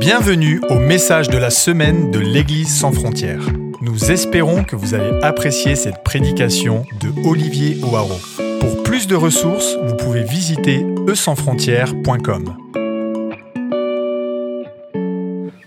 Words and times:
Bienvenue 0.00 0.60
au 0.68 0.78
message 0.78 1.28
de 1.28 1.36
la 1.36 1.50
semaine 1.50 2.10
de 2.10 2.18
l'Église 2.18 2.72
sans 2.72 2.92
frontières. 2.92 3.44
Nous 3.80 4.10
espérons 4.10 4.64
que 4.64 4.76
vous 4.76 4.94
allez 4.94 5.18
apprécier 5.22 5.74
cette 5.74 6.04
prédication 6.04 6.84
de 7.00 7.28
Olivier 7.28 7.78
Oaro. 7.82 8.18
Pour 8.60 8.82
plus 8.82 9.06
de 9.06 9.14
ressources, 9.14 9.76
vous 9.82 9.96
pouvez 9.96 10.22
visiter 10.22 10.86
eusansfrontières.com. 11.08 12.56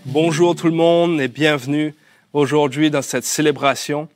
Bonjour 0.05 0.55
tout 0.55 0.67
le 0.67 0.73
monde 0.73 1.21
et 1.21 1.27
bienvenue 1.27 1.93
aujourd'hui 2.33 2.89
dans 2.89 3.01
cette 3.01 3.25
célébration. 3.25 4.07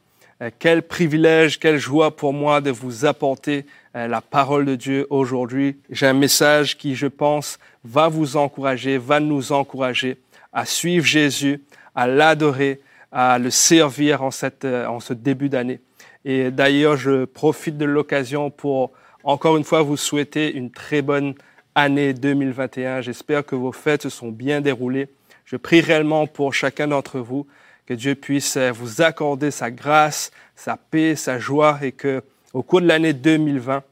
Euh, 0.42 0.50
quel 0.58 0.82
privilège, 0.82 1.60
quelle 1.60 1.78
joie 1.78 2.16
pour 2.16 2.34
moi 2.34 2.62
de 2.62 2.72
vous 2.72 3.06
apporter 3.06 3.66
la 3.94 4.22
parole 4.22 4.66
de 4.66 4.76
Dieu 4.76 5.08
aujourd'hui. 5.10 5.78
J'ai 5.90 6.08
un 6.08 6.14
message 6.14 6.78
qui, 6.78 6.96
je 6.96 7.08
pense, 7.08 7.60
va 7.84 8.08
vous 8.08 8.38
encourager, 8.38 8.98
va 8.98 9.20
nous 9.20 9.52
encourager 9.52 10.18
à 10.52 10.66
suivre 10.66 11.06
Jésus, 11.06 11.62
à 11.96 12.08
l'adorer, 12.08 12.80
à 13.12 13.38
le 13.38 13.50
servir 13.50 14.24
en, 14.24 14.32
cette, 14.32 14.66
euh, 14.66 14.88
en 14.88 15.00
ce 15.00 15.14
début 15.14 15.50
d'année. 15.50 15.80
Et 16.26 16.52
d'ailleurs, 16.52 16.98
je 16.98 17.26
profite 17.26 17.78
de 17.78 17.86
l'occasion 17.86 18.50
pour 18.50 18.92
encore 19.24 19.58
une 19.58 19.64
fois 19.64 19.82
vous 19.82 19.98
souhaiter 19.98 20.54
une 20.54 20.72
très 20.72 21.02
bonne 21.02 21.36
année 21.76 22.14
2021. 22.14 23.02
J'espère 23.02 23.46
que 23.46 23.56
vos 23.56 23.72
fêtes 23.72 24.04
se 24.04 24.10
sont 24.10 24.30
bien 24.30 24.62
déroulées. 24.62 25.10
Je 25.46 25.58
prie 25.58 25.82
réellement 25.82 26.28
pour 26.28 26.54
chacun 26.54 26.88
d'entre 26.88 27.20
vous 27.20 27.46
que 27.86 27.94
Dieu 27.94 28.16
puisse 28.16 28.58
euh, 28.58 28.72
vous 28.72 29.02
accorder 29.02 29.52
sa 29.52 29.70
grâce, 29.70 30.32
sa 30.56 30.78
paix, 30.78 31.16
sa 31.16 31.38
joie 31.38 31.80
et 31.82 31.92
que 31.92 32.24
au 32.54 32.62
cours 32.62 32.82
de 32.82 32.88
l'année 32.88 33.14
2020, 33.14 33.84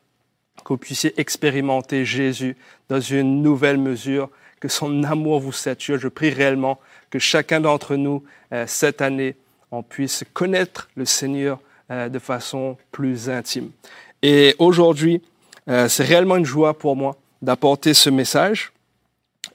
que 0.63 0.73
vous 0.73 0.77
puissiez 0.77 1.19
expérimenter 1.19 2.05
Jésus 2.05 2.55
dans 2.89 2.99
une 2.99 3.41
nouvelle 3.41 3.77
mesure, 3.77 4.29
que 4.59 4.67
son 4.67 5.03
amour 5.03 5.39
vous 5.39 5.51
sature. 5.51 5.97
Je 5.97 6.07
prie 6.07 6.29
réellement 6.29 6.79
que 7.09 7.19
chacun 7.19 7.59
d'entre 7.59 7.95
nous, 7.95 8.23
euh, 8.53 8.65
cette 8.67 9.01
année, 9.01 9.35
on 9.71 9.81
puisse 9.81 10.23
connaître 10.33 10.89
le 10.95 11.05
Seigneur 11.05 11.59
euh, 11.89 12.09
de 12.09 12.19
façon 12.19 12.77
plus 12.91 13.29
intime. 13.29 13.71
Et 14.21 14.55
aujourd'hui, 14.59 15.21
euh, 15.67 15.89
c'est 15.89 16.03
réellement 16.03 16.37
une 16.37 16.45
joie 16.45 16.77
pour 16.77 16.95
moi 16.95 17.15
d'apporter 17.41 17.95
ce 17.95 18.11
message. 18.11 18.71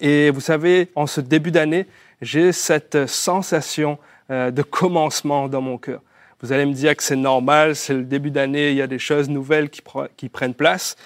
Et 0.00 0.30
vous 0.30 0.40
savez, 0.40 0.88
en 0.96 1.06
ce 1.06 1.20
début 1.20 1.52
d'année, 1.52 1.86
j'ai 2.20 2.52
cette 2.52 3.06
sensation 3.06 3.98
de 4.28 4.62
commencement 4.62 5.46
dans 5.46 5.60
mon 5.60 5.78
cœur. 5.78 6.00
Vous 6.42 6.52
allez 6.52 6.66
me 6.66 6.74
dire 6.74 6.94
que 6.94 7.02
c'est 7.02 7.16
normal, 7.16 7.74
c'est 7.74 7.94
le 7.94 8.02
début 8.02 8.30
d'année, 8.30 8.70
il 8.70 8.76
y 8.76 8.82
a 8.82 8.86
des 8.86 8.98
choses 8.98 9.30
nouvelles 9.30 9.70
qui, 9.70 10.28
prennent 10.28 10.54
place, 10.54 10.96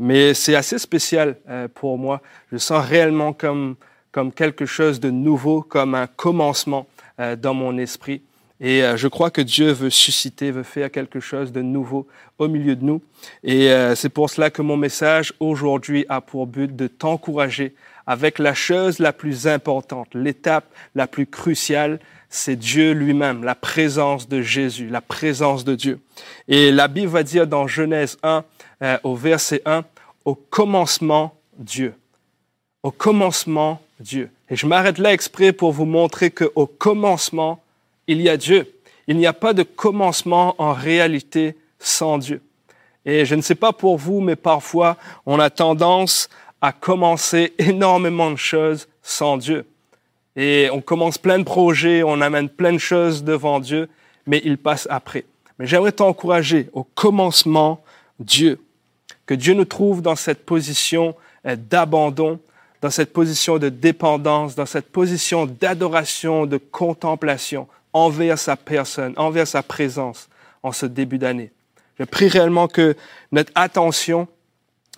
mais 0.00 0.34
c'est 0.34 0.56
assez 0.56 0.78
spécial 0.78 1.36
euh, 1.48 1.68
pour 1.72 1.96
moi. 1.96 2.20
Je 2.50 2.56
sens 2.56 2.84
réellement 2.84 3.32
comme, 3.32 3.76
comme 4.10 4.32
quelque 4.32 4.66
chose 4.66 4.98
de 4.98 5.10
nouveau, 5.10 5.62
comme 5.62 5.94
un 5.94 6.08
commencement 6.08 6.88
euh, 7.20 7.36
dans 7.36 7.54
mon 7.54 7.78
esprit. 7.78 8.22
Et 8.60 8.82
euh, 8.82 8.96
je 8.96 9.06
crois 9.06 9.30
que 9.30 9.40
Dieu 9.40 9.70
veut 9.70 9.90
susciter, 9.90 10.50
veut 10.50 10.64
faire 10.64 10.90
quelque 10.90 11.20
chose 11.20 11.52
de 11.52 11.62
nouveau 11.62 12.08
au 12.38 12.48
milieu 12.48 12.74
de 12.74 12.84
nous. 12.84 13.00
Et 13.44 13.70
c'est 13.94 14.08
pour 14.08 14.28
cela 14.28 14.50
que 14.50 14.62
mon 14.62 14.76
message 14.76 15.32
aujourd'hui 15.38 16.04
a 16.08 16.20
pour 16.20 16.46
but 16.46 16.74
de 16.74 16.88
t'encourager 16.88 17.74
avec 18.06 18.40
la 18.40 18.54
chose 18.54 18.98
la 18.98 19.12
plus 19.12 19.46
importante, 19.46 20.08
l'étape 20.14 20.64
la 20.96 21.06
plus 21.06 21.26
cruciale, 21.26 22.00
c'est 22.30 22.54
Dieu 22.54 22.92
lui-même, 22.92 23.42
la 23.42 23.56
présence 23.56 24.28
de 24.28 24.40
Jésus, 24.40 24.88
la 24.88 25.00
présence 25.00 25.64
de 25.64 25.74
Dieu. 25.74 26.00
Et 26.46 26.70
la 26.70 26.86
Bible 26.86 27.08
va 27.08 27.24
dire 27.24 27.46
dans 27.46 27.66
Genèse 27.66 28.16
1, 28.22 28.44
euh, 28.82 28.98
au 29.02 29.16
verset 29.16 29.60
1, 29.66 29.84
au 30.24 30.36
commencement 30.36 31.34
Dieu. 31.58 31.94
Au 32.84 32.92
commencement 32.92 33.82
Dieu. 33.98 34.30
Et 34.48 34.56
je 34.56 34.66
m'arrête 34.66 34.98
là 34.98 35.12
exprès 35.12 35.52
pour 35.52 35.72
vous 35.72 35.84
montrer 35.84 36.30
qu'au 36.30 36.66
commencement, 36.66 37.62
il 38.06 38.20
y 38.22 38.28
a 38.28 38.36
Dieu. 38.36 38.72
Il 39.08 39.16
n'y 39.16 39.26
a 39.26 39.32
pas 39.32 39.52
de 39.52 39.64
commencement 39.64 40.54
en 40.58 40.72
réalité 40.72 41.56
sans 41.80 42.16
Dieu. 42.16 42.40
Et 43.04 43.24
je 43.24 43.34
ne 43.34 43.42
sais 43.42 43.54
pas 43.56 43.72
pour 43.72 43.98
vous, 43.98 44.20
mais 44.20 44.36
parfois, 44.36 44.96
on 45.26 45.40
a 45.40 45.50
tendance 45.50 46.28
à 46.60 46.72
commencer 46.72 47.54
énormément 47.58 48.30
de 48.30 48.36
choses 48.36 48.86
sans 49.02 49.36
Dieu. 49.36 49.66
Et 50.36 50.68
on 50.72 50.80
commence 50.80 51.18
plein 51.18 51.38
de 51.38 51.44
projets, 51.44 52.02
on 52.02 52.20
amène 52.20 52.48
plein 52.48 52.72
de 52.72 52.78
choses 52.78 53.24
devant 53.24 53.60
Dieu, 53.60 53.88
mais 54.26 54.40
il 54.44 54.58
passe 54.58 54.86
après. 54.90 55.24
Mais 55.58 55.66
j'aimerais 55.66 55.92
t'encourager 55.92 56.68
au 56.72 56.84
commencement, 56.84 57.82
Dieu. 58.18 58.60
Que 59.26 59.34
Dieu 59.34 59.54
nous 59.54 59.64
trouve 59.64 60.02
dans 60.02 60.16
cette 60.16 60.44
position 60.46 61.14
euh, 61.46 61.56
d'abandon, 61.56 62.40
dans 62.80 62.90
cette 62.90 63.12
position 63.12 63.58
de 63.58 63.68
dépendance, 63.68 64.54
dans 64.54 64.66
cette 64.66 64.90
position 64.90 65.46
d'adoration, 65.46 66.46
de 66.46 66.56
contemplation 66.56 67.68
envers 67.92 68.38
sa 68.38 68.56
personne, 68.56 69.12
envers 69.16 69.46
sa 69.46 69.62
présence 69.62 70.28
en 70.62 70.72
ce 70.72 70.86
début 70.86 71.18
d'année. 71.18 71.50
Je 71.98 72.04
prie 72.04 72.28
réellement 72.28 72.68
que 72.68 72.96
notre 73.32 73.52
attention 73.54 74.28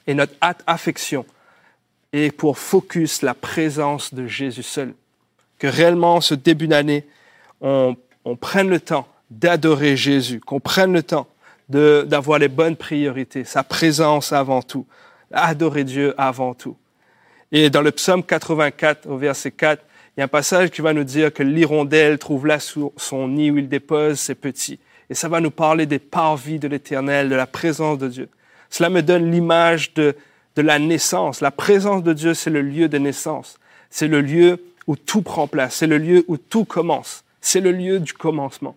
et 0.07 0.15
notre 0.15 0.35
affection 0.67 1.27
est 2.13 2.31
pour 2.31 2.59
focus 2.59 3.23
la 3.23 3.35
présence 3.35 4.15
de 4.15 4.27
Jésus 4.27 4.63
seul 4.63 4.95
que 5.63 5.69
réellement 5.69 6.21
ce 6.21 6.35
début 6.35 6.67
d'année, 6.67 7.05
on, 7.61 7.95
prenne 8.41 8.69
le 8.69 8.81
temps 8.81 9.07
d'adorer 9.31 9.97
Jésus, 9.97 10.41
qu'on 10.41 10.59
prenne 10.59 10.93
le 10.93 11.05
temps 11.05 11.29
d'avoir 11.69 12.41
les 12.41 12.49
bonnes 12.49 12.75
priorités, 12.75 13.45
sa 13.45 13.63
présence 13.63 14.33
avant 14.33 14.63
tout, 14.63 14.87
adorer 15.31 15.85
Dieu 15.85 16.15
avant 16.19 16.55
tout. 16.55 16.77
Et 17.53 17.71
dans 17.71 17.81
le 17.81 17.93
psaume 17.93 18.25
84, 18.25 19.09
au 19.09 19.17
verset 19.17 19.53
4, 19.53 19.85
il 20.17 20.21
y 20.21 20.23
a 20.23 20.25
un 20.25 20.29
passage 20.29 20.71
qui 20.71 20.81
va 20.81 20.93
nous 20.93 21.05
dire 21.05 21.33
que 21.33 21.45
l'hirondelle 21.45 22.19
trouve 22.19 22.49
là 22.49 22.59
son 22.59 23.29
nid 23.29 23.53
où 23.53 23.59
il 23.59 23.69
dépose 23.69 24.19
ses 24.19 24.35
petits. 24.35 24.81
Et 25.11 25.15
ça 25.15 25.29
va 25.29 25.39
nous 25.39 25.53
parler 25.53 25.87
des 25.87 26.01
parvis 26.01 26.59
de 26.59 26.67
l'éternel, 26.67 27.29
de 27.29 27.37
la 27.37 27.47
présence 27.47 27.99
de 27.99 28.09
Dieu. 28.09 28.29
Cela 28.69 28.91
me 28.91 29.01
donne 29.01 29.31
l'image 29.31 29.95
de, 29.95 30.17
de 30.57 30.63
la 30.63 30.81
naissance. 30.81 31.41
La 31.41 31.53
présence 31.53 32.03
de 32.03 32.13
Dieu, 32.13 32.35
c'est 32.35 32.51
le 32.51 32.63
lieu 32.63 32.89
de 32.89 32.99
naissance. 32.99 33.61
C'est 33.91 34.09
le 34.09 34.23
lieu 34.23 34.59
où 34.87 34.97
tout 34.97 35.23
prend 35.23 35.47
place, 35.47 35.77
c'est 35.77 35.87
le 35.87 35.99
lieu 35.99 36.25
où 36.29 36.37
tout 36.37 36.65
commence, 36.65 37.25
c'est 37.41 37.61
le 37.61 37.73
lieu 37.73 38.01
du 38.01 38.13
commencement. 38.13 38.77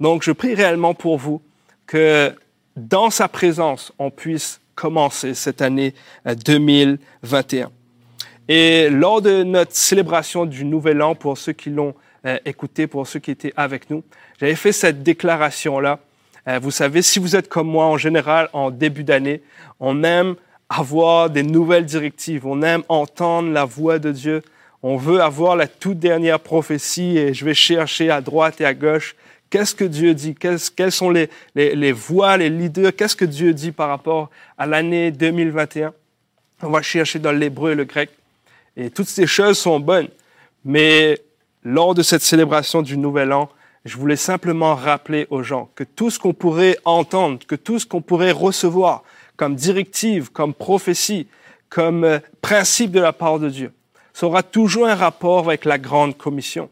Donc 0.00 0.22
je 0.22 0.32
prie 0.32 0.54
réellement 0.54 0.94
pour 0.94 1.18
vous 1.18 1.42
que 1.86 2.34
dans 2.76 3.10
sa 3.10 3.28
présence, 3.28 3.92
on 3.98 4.10
puisse 4.10 4.60
commencer 4.74 5.34
cette 5.34 5.62
année 5.62 5.94
2021. 6.26 7.66
Euh, 7.66 7.68
Et 8.48 8.90
lors 8.90 9.22
de 9.22 9.42
notre 9.42 9.74
célébration 9.74 10.44
du 10.44 10.64
Nouvel 10.64 11.00
An, 11.02 11.14
pour 11.14 11.38
ceux 11.38 11.52
qui 11.52 11.70
l'ont 11.70 11.94
euh, 12.26 12.38
écouté, 12.44 12.86
pour 12.86 13.06
ceux 13.06 13.20
qui 13.20 13.30
étaient 13.30 13.52
avec 13.56 13.90
nous, 13.90 14.02
j'avais 14.40 14.56
fait 14.56 14.72
cette 14.72 15.02
déclaration-là. 15.02 16.00
Euh, 16.48 16.58
vous 16.60 16.70
savez, 16.70 17.02
si 17.02 17.18
vous 17.18 17.36
êtes 17.36 17.48
comme 17.48 17.68
moi, 17.68 17.86
en 17.86 17.96
général, 17.96 18.48
en 18.52 18.70
début 18.70 19.04
d'année, 19.04 19.42
on 19.78 20.02
aime 20.02 20.34
avoir 20.68 21.30
des 21.30 21.42
nouvelles 21.42 21.86
directives, 21.86 22.46
on 22.46 22.62
aime 22.62 22.82
entendre 22.88 23.50
la 23.50 23.64
voix 23.64 23.98
de 23.98 24.10
Dieu, 24.10 24.42
on 24.86 24.98
veut 24.98 25.22
avoir 25.22 25.56
la 25.56 25.66
toute 25.66 25.98
dernière 25.98 26.38
prophétie 26.38 27.16
et 27.16 27.32
je 27.32 27.46
vais 27.46 27.54
chercher 27.54 28.10
à 28.10 28.20
droite 28.20 28.60
et 28.60 28.66
à 28.66 28.74
gauche 28.74 29.16
qu'est-ce 29.48 29.74
que 29.74 29.84
Dieu 29.84 30.12
dit, 30.12 30.34
quelles, 30.34 30.92
sont 30.92 31.08
les, 31.08 31.30
les, 31.54 31.92
voix, 31.92 32.36
les 32.36 32.50
leaders, 32.50 32.94
qu'est-ce 32.94 33.16
que 33.16 33.24
Dieu 33.24 33.54
dit 33.54 33.72
par 33.72 33.88
rapport 33.88 34.28
à 34.58 34.66
l'année 34.66 35.10
2021. 35.10 35.94
On 36.62 36.68
va 36.68 36.82
chercher 36.82 37.18
dans 37.18 37.32
l'hébreu 37.32 37.72
et 37.72 37.74
le 37.74 37.84
grec. 37.84 38.10
Et 38.76 38.90
toutes 38.90 39.08
ces 39.08 39.26
choses 39.26 39.56
sont 39.56 39.80
bonnes. 39.80 40.08
Mais 40.66 41.18
lors 41.62 41.94
de 41.94 42.02
cette 42.02 42.20
célébration 42.20 42.82
du 42.82 42.98
Nouvel 42.98 43.32
An, 43.32 43.48
je 43.86 43.96
voulais 43.96 44.16
simplement 44.16 44.74
rappeler 44.74 45.26
aux 45.30 45.42
gens 45.42 45.70
que 45.76 45.84
tout 45.84 46.10
ce 46.10 46.18
qu'on 46.18 46.34
pourrait 46.34 46.76
entendre, 46.84 47.38
que 47.46 47.56
tout 47.56 47.78
ce 47.78 47.86
qu'on 47.86 48.02
pourrait 48.02 48.32
recevoir 48.32 49.02
comme 49.36 49.54
directive, 49.54 50.30
comme 50.30 50.52
prophétie, 50.52 51.26
comme 51.70 52.04
euh, 52.04 52.18
principe 52.42 52.90
de 52.90 53.00
la 53.00 53.14
part 53.14 53.38
de 53.38 53.48
Dieu, 53.48 53.72
ça 54.14 54.26
aura 54.26 54.42
toujours 54.42 54.86
un 54.86 54.94
rapport 54.94 55.40
avec 55.40 55.66
la 55.66 55.76
grande 55.76 56.16
commission. 56.16 56.70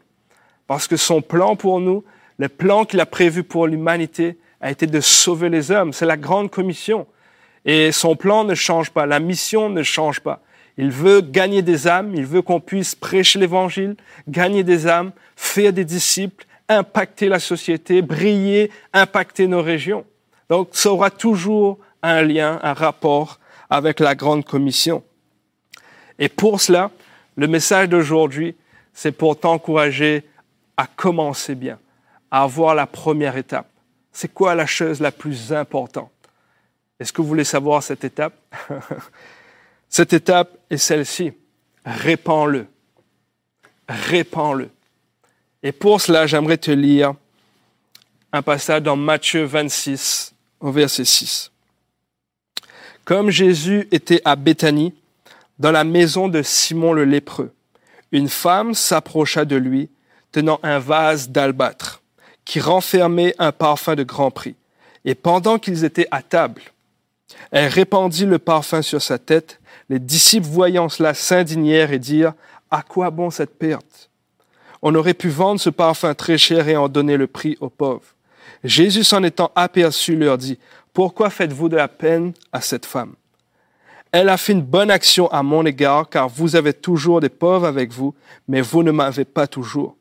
Parce 0.65 0.87
que 0.87 0.97
son 0.97 1.21
plan 1.21 1.55
pour 1.55 1.79
nous, 1.79 2.03
le 2.39 2.49
plan 2.49 2.85
qu'il 2.85 2.99
a 3.01 3.05
prévu 3.05 3.43
pour 3.43 3.67
l'humanité, 3.67 4.37
a 4.61 4.71
été 4.71 4.87
de 4.87 5.01
sauver 5.01 5.49
les 5.49 5.69
hommes. 5.71 5.91
C'est 5.91 6.05
la 6.05 6.15
grande 6.15 6.49
commission. 6.49 7.05
Et 7.65 7.91
son 7.91 8.15
plan 8.15 8.45
ne 8.45 8.55
change 8.55 8.91
pas, 8.91 9.05
la 9.05 9.19
mission 9.19 9.69
ne 9.69 9.83
change 9.83 10.21
pas. 10.21 10.41
Il 10.77 10.89
veut 10.89 11.21
gagner 11.21 11.61
des 11.61 11.87
âmes, 11.87 12.15
il 12.15 12.25
veut 12.25 12.41
qu'on 12.41 12.61
puisse 12.61 12.95
prêcher 12.95 13.39
l'évangile, 13.39 13.95
gagner 14.27 14.63
des 14.63 14.87
âmes, 14.87 15.11
faire 15.35 15.73
des 15.73 15.85
disciples, 15.85 16.45
impacter 16.69 17.27
la 17.27 17.39
société, 17.39 18.01
briller, 18.01 18.71
impacter 18.93 19.47
nos 19.47 19.61
régions. 19.61 20.05
Donc 20.49 20.69
ça 20.71 20.91
aura 20.91 21.11
toujours 21.11 21.77
un 22.01 22.21
lien, 22.21 22.59
un 22.63 22.73
rapport 22.73 23.39
avec 23.69 23.99
la 23.99 24.15
grande 24.15 24.45
commission. 24.45 25.03
Et 26.19 26.29
pour 26.29 26.61
cela, 26.61 26.89
le 27.35 27.47
message 27.47 27.89
d'aujourd'hui, 27.89 28.55
c'est 28.93 29.11
pour 29.11 29.39
t'encourager 29.39 30.23
à 30.77 30.87
commencer 30.87 31.55
bien, 31.55 31.79
à 32.31 32.43
avoir 32.43 32.75
la 32.75 32.85
première 32.85 33.37
étape. 33.37 33.67
C'est 34.11 34.31
quoi 34.31 34.55
la 34.55 34.65
chose 34.65 34.99
la 34.99 35.11
plus 35.11 35.51
importante? 35.51 36.11
Est-ce 36.99 37.11
que 37.11 37.21
vous 37.21 37.27
voulez 37.27 37.43
savoir 37.43 37.81
cette 37.81 38.03
étape? 38.03 38.33
Cette 39.89 40.13
étape 40.13 40.57
est 40.71 40.77
celle-ci. 40.77 41.33
Répands-le. 41.85 42.65
Répands-le. 43.87 44.71
Et 45.61 45.71
pour 45.71 46.01
cela, 46.01 46.25
j'aimerais 46.25 46.57
te 46.57 46.71
lire 46.71 47.13
un 48.31 48.41
passage 48.41 48.81
dans 48.81 48.95
Matthieu 48.95 49.43
26, 49.43 50.33
au 50.61 50.71
verset 50.71 51.05
6. 51.05 51.51
Comme 53.05 53.29
Jésus 53.29 53.87
était 53.91 54.21
à 54.25 54.35
Béthanie, 54.35 54.95
dans 55.59 55.71
la 55.71 55.83
maison 55.83 56.27
de 56.27 56.41
Simon 56.41 56.93
le 56.93 57.05
lépreux, 57.05 57.53
une 58.11 58.29
femme 58.29 58.73
s'approcha 58.73 59.45
de 59.45 59.55
lui, 59.55 59.89
tenant 60.31 60.59
un 60.63 60.79
vase 60.79 61.29
d'albâtre, 61.29 62.01
qui 62.45 62.59
renfermait 62.59 63.35
un 63.39 63.51
parfum 63.51 63.95
de 63.95 64.03
grand 64.03 64.31
prix. 64.31 64.55
Et 65.05 65.15
pendant 65.15 65.59
qu'ils 65.59 65.83
étaient 65.83 66.07
à 66.11 66.21
table, 66.21 66.61
elle 67.51 67.67
répandit 67.67 68.25
le 68.25 68.39
parfum 68.39 68.81
sur 68.81 69.01
sa 69.01 69.17
tête. 69.17 69.59
Les 69.89 69.99
disciples 69.99 70.47
voyant 70.47 70.89
cela 70.89 71.13
s'indignèrent 71.13 71.91
et 71.91 71.99
dirent, 71.99 72.33
À 72.71 72.81
quoi 72.81 73.09
bon 73.09 73.29
cette 73.29 73.57
perte? 73.57 74.09
On 74.81 74.95
aurait 74.95 75.13
pu 75.13 75.29
vendre 75.29 75.59
ce 75.59 75.69
parfum 75.69 76.13
très 76.13 76.37
cher 76.37 76.67
et 76.67 76.75
en 76.75 76.89
donner 76.89 77.17
le 77.17 77.27
prix 77.27 77.57
aux 77.61 77.69
pauvres. 77.69 78.15
Jésus 78.63 79.03
s'en 79.03 79.23
étant 79.23 79.51
aperçu 79.55 80.15
leur 80.15 80.37
dit, 80.37 80.59
Pourquoi 80.93 81.29
faites-vous 81.29 81.69
de 81.69 81.77
la 81.77 81.87
peine 81.87 82.33
à 82.51 82.61
cette 82.61 82.85
femme? 82.85 83.13
Elle 84.13 84.29
a 84.29 84.37
fait 84.37 84.53
une 84.53 84.61
bonne 84.61 84.91
action 84.91 85.27
à 85.31 85.41
mon 85.41 85.65
égard, 85.65 86.07
car 86.07 86.29
vous 86.29 86.55
avez 86.55 86.71
toujours 86.71 87.19
des 87.19 87.29
pauvres 87.29 87.65
avec 87.65 87.91
vous, 87.91 88.13
mais 88.47 88.61
vous 88.61 88.83
ne 88.83 88.91
m'avez 88.91 89.25
pas 89.25 89.47
toujours. 89.47 89.95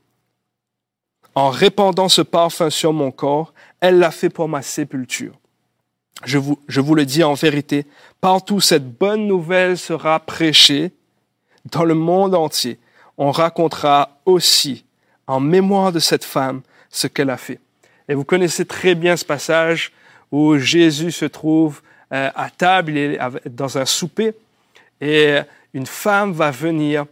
En 1.35 1.49
répandant 1.49 2.11
ce 2.11 2.21
parfum 2.21 2.69
sur 2.69 2.93
mon 2.93 3.11
corps, 3.11 3.55
elle 3.81 3.99
l'a 3.99 4.11
fait 4.11 4.29
pour 4.29 4.51
ma 4.51 4.61
sépulture. 4.61 5.33
Je 6.27 6.37
vous, 6.37 6.59
je 6.69 6.83
vous 6.83 6.95
le 6.95 7.07
dis 7.07 7.25
en 7.25 7.33
vérité, 7.33 7.87
partout 8.21 8.61
cette 8.61 8.87
bonne 8.87 9.27
nouvelle 9.27 9.79
sera 9.79 10.21
prêchée 10.21 10.93
dans 11.71 11.85
le 11.85 11.95
monde 11.95 12.35
entier. 12.35 12.79
On 13.17 13.31
racontera 13.31 14.21
aussi 14.27 14.85
en 15.27 15.41
mémoire 15.41 15.91
de 15.91 16.01
cette 16.01 16.25
femme 16.25 16.61
ce 16.91 17.07
qu'elle 17.07 17.31
a 17.31 17.39
fait. 17.39 17.61
Et 18.11 18.15
vous 18.15 18.25
connaissez 18.25 18.67
très 18.67 18.95
bien 18.95 19.17
ce 19.17 19.25
passage 19.25 19.91
où 20.31 20.59
Jésus 20.59 21.13
se 21.13 21.25
trouve 21.25 21.81
euh, 22.13 22.31
à 22.35 22.51
table, 22.51 22.97
est 22.97 23.19
dans 23.47 23.79
un 23.79 23.87
souper, 23.87 24.35
et 25.01 25.39
une 25.75 25.87
femme 25.87 26.33
va 26.33 26.51
venir 26.51 27.07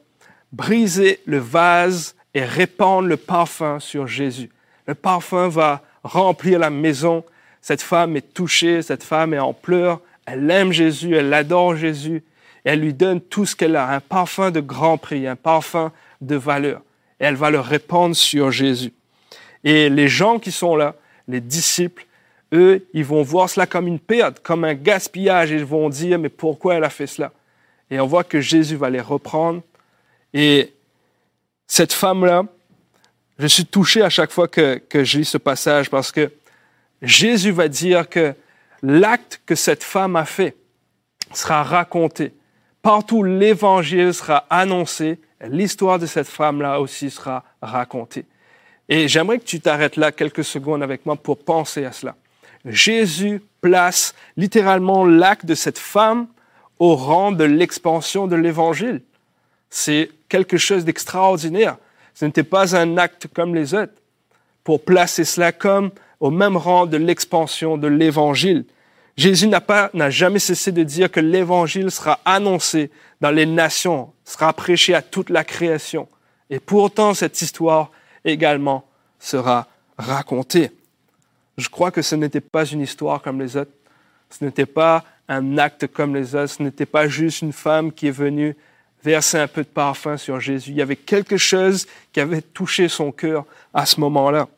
briser 0.52 1.20
le 1.26 1.38
vase 1.38 2.14
et 2.34 2.44
répandre 2.44 3.08
le 3.08 3.16
parfum 3.16 3.80
sur 3.80 4.06
Jésus. 4.06 4.50
Le 4.86 4.94
parfum 4.94 5.48
va 5.48 5.82
remplir 6.02 6.58
la 6.58 6.70
maison. 6.70 7.24
Cette 7.60 7.82
femme 7.82 8.16
est 8.16 8.34
touchée, 8.34 8.82
cette 8.82 9.02
femme 9.02 9.34
est 9.34 9.38
en 9.38 9.52
pleurs. 9.52 10.00
Elle 10.26 10.50
aime 10.50 10.72
Jésus, 10.72 11.14
elle 11.14 11.32
adore 11.32 11.76
Jésus. 11.76 12.22
Et 12.64 12.70
elle 12.70 12.80
lui 12.80 12.94
donne 12.94 13.20
tout 13.20 13.46
ce 13.46 13.56
qu'elle 13.56 13.76
a, 13.76 13.90
un 13.90 14.00
parfum 14.00 14.50
de 14.50 14.60
grand 14.60 14.98
prix, 14.98 15.26
un 15.26 15.36
parfum 15.36 15.92
de 16.20 16.36
valeur. 16.36 16.82
Et 17.18 17.24
elle 17.24 17.36
va 17.36 17.50
le 17.50 17.60
répandre 17.60 18.14
sur 18.14 18.50
Jésus. 18.50 18.92
Et 19.64 19.88
les 19.88 20.08
gens 20.08 20.38
qui 20.38 20.52
sont 20.52 20.76
là, 20.76 20.94
les 21.28 21.40
disciples, 21.40 22.06
eux, 22.52 22.86
ils 22.92 23.04
vont 23.04 23.22
voir 23.22 23.48
cela 23.48 23.66
comme 23.66 23.86
une 23.86 24.00
perte, 24.00 24.40
comme 24.40 24.64
un 24.64 24.74
gaspillage. 24.74 25.50
Ils 25.50 25.64
vont 25.64 25.88
dire, 25.88 26.18
mais 26.18 26.28
pourquoi 26.28 26.74
elle 26.74 26.84
a 26.84 26.90
fait 26.90 27.06
cela? 27.06 27.32
Et 27.90 28.00
on 28.00 28.06
voit 28.06 28.24
que 28.24 28.40
Jésus 28.40 28.76
va 28.76 28.90
les 28.90 29.00
reprendre. 29.00 29.62
Et 30.32 30.72
cette 31.66 31.92
femme-là, 31.92 32.44
je 33.38 33.46
suis 33.46 33.64
touché 33.64 34.02
à 34.02 34.10
chaque 34.10 34.30
fois 34.30 34.48
que, 34.48 34.76
que 34.76 35.04
je 35.04 35.18
lis 35.18 35.24
ce 35.24 35.38
passage 35.38 35.90
parce 35.90 36.12
que 36.12 36.30
Jésus 37.02 37.52
va 37.52 37.68
dire 37.68 38.08
que 38.08 38.34
l'acte 38.82 39.40
que 39.46 39.54
cette 39.54 39.82
femme 39.82 40.16
a 40.16 40.24
fait 40.24 40.56
sera 41.32 41.62
raconté. 41.62 42.34
Partout 42.82 43.22
l'évangile 43.22 44.14
sera 44.14 44.46
annoncé, 44.50 45.18
l'histoire 45.42 45.98
de 45.98 46.06
cette 46.06 46.28
femme-là 46.28 46.80
aussi 46.80 47.10
sera 47.10 47.44
racontée. 47.62 48.24
Et 48.88 49.06
j'aimerais 49.06 49.38
que 49.38 49.44
tu 49.44 49.60
t'arrêtes 49.60 49.96
là 49.96 50.12
quelques 50.12 50.44
secondes 50.44 50.82
avec 50.82 51.06
moi 51.06 51.16
pour 51.16 51.38
penser 51.38 51.84
à 51.84 51.92
cela. 51.92 52.16
Jésus 52.64 53.42
place 53.60 54.14
littéralement 54.36 55.04
l'acte 55.04 55.46
de 55.46 55.54
cette 55.54 55.78
femme 55.78 56.26
au 56.78 56.94
rang 56.94 57.32
de 57.32 57.44
l'expansion 57.44 58.26
de 58.26 58.36
l'évangile. 58.36 59.02
C'est 59.68 60.10
quelque 60.28 60.56
chose 60.56 60.84
d'extraordinaire. 60.84 61.76
Ce 62.14 62.24
n'était 62.24 62.42
pas 62.42 62.76
un 62.76 62.98
acte 62.98 63.28
comme 63.34 63.54
les 63.54 63.74
autres. 63.74 63.92
Pour 64.64 64.82
placer 64.84 65.24
cela 65.24 65.52
comme 65.52 65.90
au 66.20 66.30
même 66.30 66.56
rang 66.56 66.86
de 66.86 66.96
l'expansion 66.96 67.78
de 67.78 67.88
l'évangile. 67.88 68.64
Jésus 69.16 69.48
n'a 69.48 69.60
pas, 69.60 69.90
n'a 69.94 70.10
jamais 70.10 70.38
cessé 70.38 70.72
de 70.72 70.82
dire 70.82 71.10
que 71.10 71.20
l'évangile 71.20 71.90
sera 71.90 72.20
annoncé 72.24 72.90
dans 73.20 73.30
les 73.30 73.46
nations, 73.46 74.12
sera 74.24 74.52
prêché 74.52 74.94
à 74.94 75.02
toute 75.02 75.30
la 75.30 75.44
création. 75.44 76.08
Et 76.48 76.58
pourtant, 76.58 77.14
cette 77.14 77.40
histoire 77.42 77.90
également 78.24 78.84
sera 79.18 79.66
racontée. 79.98 80.70
Je 81.58 81.68
crois 81.68 81.90
que 81.90 82.02
ce 82.02 82.14
n'était 82.14 82.40
pas 82.40 82.64
une 82.64 82.80
histoire 82.80 83.22
comme 83.22 83.40
les 83.40 83.56
autres. 83.56 83.72
Ce 84.30 84.44
n'était 84.44 84.66
pas 84.66 85.04
un 85.28 85.58
acte 85.58 85.86
comme 85.88 86.14
les 86.14 86.34
autres. 86.34 86.54
Ce 86.54 86.62
n'était 86.62 86.86
pas 86.86 87.08
juste 87.08 87.42
une 87.42 87.52
femme 87.52 87.92
qui 87.92 88.08
est 88.08 88.12
venue 88.12 88.56
verser 89.02 89.38
un 89.38 89.46
peu 89.46 89.62
de 89.62 89.68
parfum 89.68 90.16
sur 90.16 90.40
Jésus. 90.40 90.70
Il 90.70 90.76
y 90.76 90.82
avait 90.82 90.96
quelque 90.96 91.36
chose 91.36 91.86
qui 92.12 92.20
avait 92.20 92.42
touché 92.42 92.88
son 92.88 93.12
cœur 93.12 93.44
à 93.72 93.86
ce 93.86 94.00
moment-là. 94.00 94.48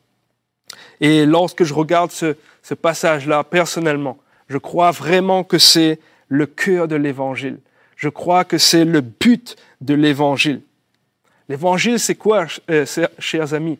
Et 1.00 1.26
lorsque 1.26 1.64
je 1.64 1.74
regarde 1.74 2.10
ce, 2.10 2.36
ce 2.62 2.74
passage-là, 2.74 3.44
personnellement, 3.44 4.18
je 4.48 4.58
crois 4.58 4.90
vraiment 4.90 5.44
que 5.44 5.58
c'est 5.58 5.98
le 6.28 6.46
cœur 6.46 6.88
de 6.88 6.96
l'Évangile. 6.96 7.58
Je 7.96 8.08
crois 8.08 8.44
que 8.44 8.58
c'est 8.58 8.84
le 8.84 9.00
but 9.00 9.56
de 9.80 9.94
l'Évangile. 9.94 10.62
L'Évangile, 11.48 11.98
c'est 11.98 12.14
quoi, 12.14 12.46
euh, 12.70 12.86
chers 13.18 13.54
amis? 13.54 13.78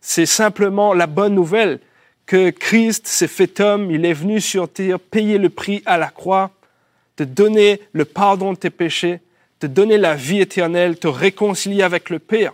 C'est 0.00 0.26
simplement 0.26 0.92
la 0.92 1.06
bonne 1.06 1.34
nouvelle 1.34 1.80
que 2.26 2.50
Christ 2.50 3.06
s'est 3.06 3.28
fait 3.28 3.60
homme, 3.60 3.90
il 3.90 4.04
est 4.04 4.12
venu 4.12 4.40
sur 4.40 4.68
terre 4.68 4.98
payer 4.98 5.38
le 5.38 5.50
prix 5.50 5.82
à 5.86 5.98
la 5.98 6.08
croix, 6.08 6.50
te 7.16 7.22
donner 7.22 7.80
le 7.92 8.04
pardon 8.04 8.52
de 8.52 8.58
tes 8.58 8.70
péchés, 8.70 9.20
te 9.60 9.66
donner 9.66 9.98
la 9.98 10.14
vie 10.14 10.40
éternelle, 10.40 10.98
te 10.98 11.06
réconcilier 11.06 11.82
avec 11.82 12.10
le 12.10 12.18
Père. 12.18 12.52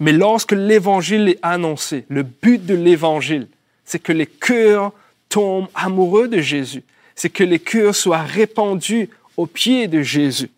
Mais 0.00 0.12
lorsque 0.12 0.52
l'évangile 0.52 1.28
est 1.28 1.38
annoncé, 1.42 2.04
le 2.08 2.22
but 2.22 2.64
de 2.64 2.74
l'évangile, 2.74 3.48
c'est 3.84 4.00
que 4.00 4.12
les 4.12 4.26
cœurs 4.26 4.92
tombent 5.28 5.68
amoureux 5.74 6.28
de 6.28 6.40
Jésus. 6.40 6.82
C'est 7.14 7.30
que 7.30 7.44
les 7.44 7.60
cœurs 7.60 7.94
soient 7.94 8.22
répandus 8.22 9.08
aux 9.36 9.46
pieds 9.46 9.88
de 9.88 10.02
Jésus. 10.02 10.50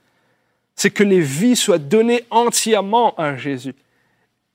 C'est 0.75 0.90
que 0.90 1.02
les 1.02 1.20
vies 1.20 1.56
soient 1.56 1.78
données 1.78 2.25
entièrement 2.30 3.14
à 3.16 3.37
Jésus. 3.37 3.75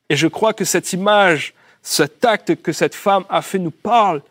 Et 0.09 0.15
je 0.15 0.27
crois 0.27 0.53
que 0.53 0.65
cette 0.65 0.93
image, 0.93 1.53
cet 1.81 2.25
acte 2.25 2.55
que 2.61 2.71
cette 2.71 2.95
femme 2.95 3.25
a 3.29 3.41
fait 3.41 3.59
nous 3.59 3.71
parle 3.71 4.21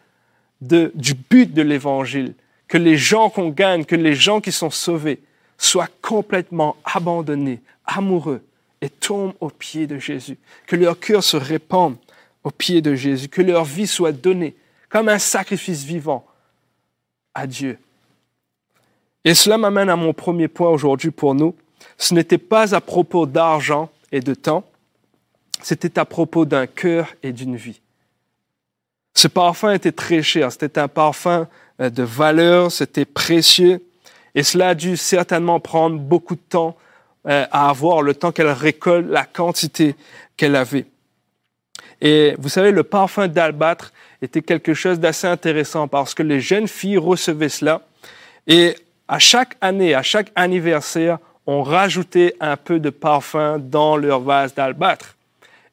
du 0.61 1.15
but 1.15 1.53
de 1.53 1.63
l'évangile. 1.63 2.35
Que 2.69 2.79
les 2.79 2.97
gens 2.97 3.31
qu'on 3.31 3.49
gagne, 3.49 3.85
que 3.85 3.97
les 3.97 4.15
gens 4.15 4.41
qui 4.41 4.53
sont 4.53 4.71
sauvés 4.71 5.21
soient 5.59 5.89
complètement 6.01 6.77
abandonnés, 6.85 7.61
amoureux 7.85 8.43
et 8.81 8.89
tombent 8.89 9.35
aux 9.41 9.51
pieds 9.51 9.87
de 9.87 9.99
Jésus. 9.99 10.39
Que 10.67 10.77
leur 10.77 10.99
cœur 10.99 11.25
se 11.25 11.37
répande 11.37 11.97
aux 12.45 12.51
pieds 12.51 12.81
de 12.81 12.95
Jésus. 12.95 13.29
Que 13.29 13.43
leur 13.43 13.65
vie 13.65 13.87
soit 13.87 14.13
donnée 14.13 14.55
comme 14.89 15.09
un 15.09 15.19
sacrifice 15.19 15.83
vivant 15.83 16.25
à 17.35 17.47
Dieu. 17.47 17.79
Et 19.25 19.35
cela 19.35 19.59
m'amène 19.59 19.91
à 19.91 19.97
mon 19.97 20.13
premier 20.13 20.49
point 20.49 20.71
aujourd'hui 20.71 21.11
pour 21.11 21.35
nous. 21.35 21.55
Ce 21.99 22.15
n'était 22.15 22.39
pas 22.39 22.75
à 22.75 22.81
propos 22.81 23.27
d'argent 23.27 23.91
et 24.13 24.21
de 24.21 24.35
temps, 24.35 24.65
c'était 25.63 25.99
à 25.99 26.05
propos 26.05 26.45
d'un 26.45 26.67
cœur 26.67 27.09
et 27.23 27.33
d'une 27.33 27.57
vie. 27.57 27.81
Ce 29.15 29.29
parfum 29.29 29.73
était 29.73 29.93
très 29.93 30.23
cher, 30.23 30.51
c'était 30.53 30.79
un 30.79 30.89
parfum 30.89 31.49
euh, 31.81 31.91
de 31.91 32.03
valeur, 32.03 32.71
c'était 32.71 33.05
précieux, 33.05 33.83
et 34.35 34.43
cela 34.43 34.71
a 34.71 34.75
dû 34.75 34.97
certainement 34.97 35.61
prendre 35.61 35.99
beaucoup 35.99 36.37
de 36.37 36.41
temps 36.49 36.77
euh, 37.27 37.45
à 37.51 37.69
avoir, 37.69 38.03
le 38.03 38.15
temps 38.15 38.33
qu'elle 38.33 38.49
récolte 38.49 39.09
la 39.09 39.25
quantité 39.25 39.95
qu'elle 40.37 40.57
avait. 40.57 40.87
Et 42.01 42.35
vous 42.39 42.49
savez, 42.49 42.71
le 42.71 42.83
parfum 42.83 43.29
d'albâtre 43.29 43.93
était 44.23 44.43
quelque 44.43 44.75
chose 44.75 45.01
d'assez 45.01 45.27
intéressant 45.27 45.89
parce 45.89 46.15
que 46.15 46.23
les 46.23 46.41
jeunes 46.41 46.69
filles 46.69 46.99
recevaient 46.99 47.49
cela 47.49 47.83
et 48.47 48.75
à 49.07 49.19
chaque 49.19 49.57
année, 49.61 49.95
à 49.95 50.03
chaque 50.03 50.31
anniversaire, 50.35 51.19
on 51.47 51.63
rajoutait 51.63 52.37
un 52.41 52.57
peu 52.57 52.79
de 52.79 52.91
parfum 52.91 53.59
dans 53.59 53.97
leur 53.97 54.21
vase 54.21 54.55
d'albâtre. 54.55 55.17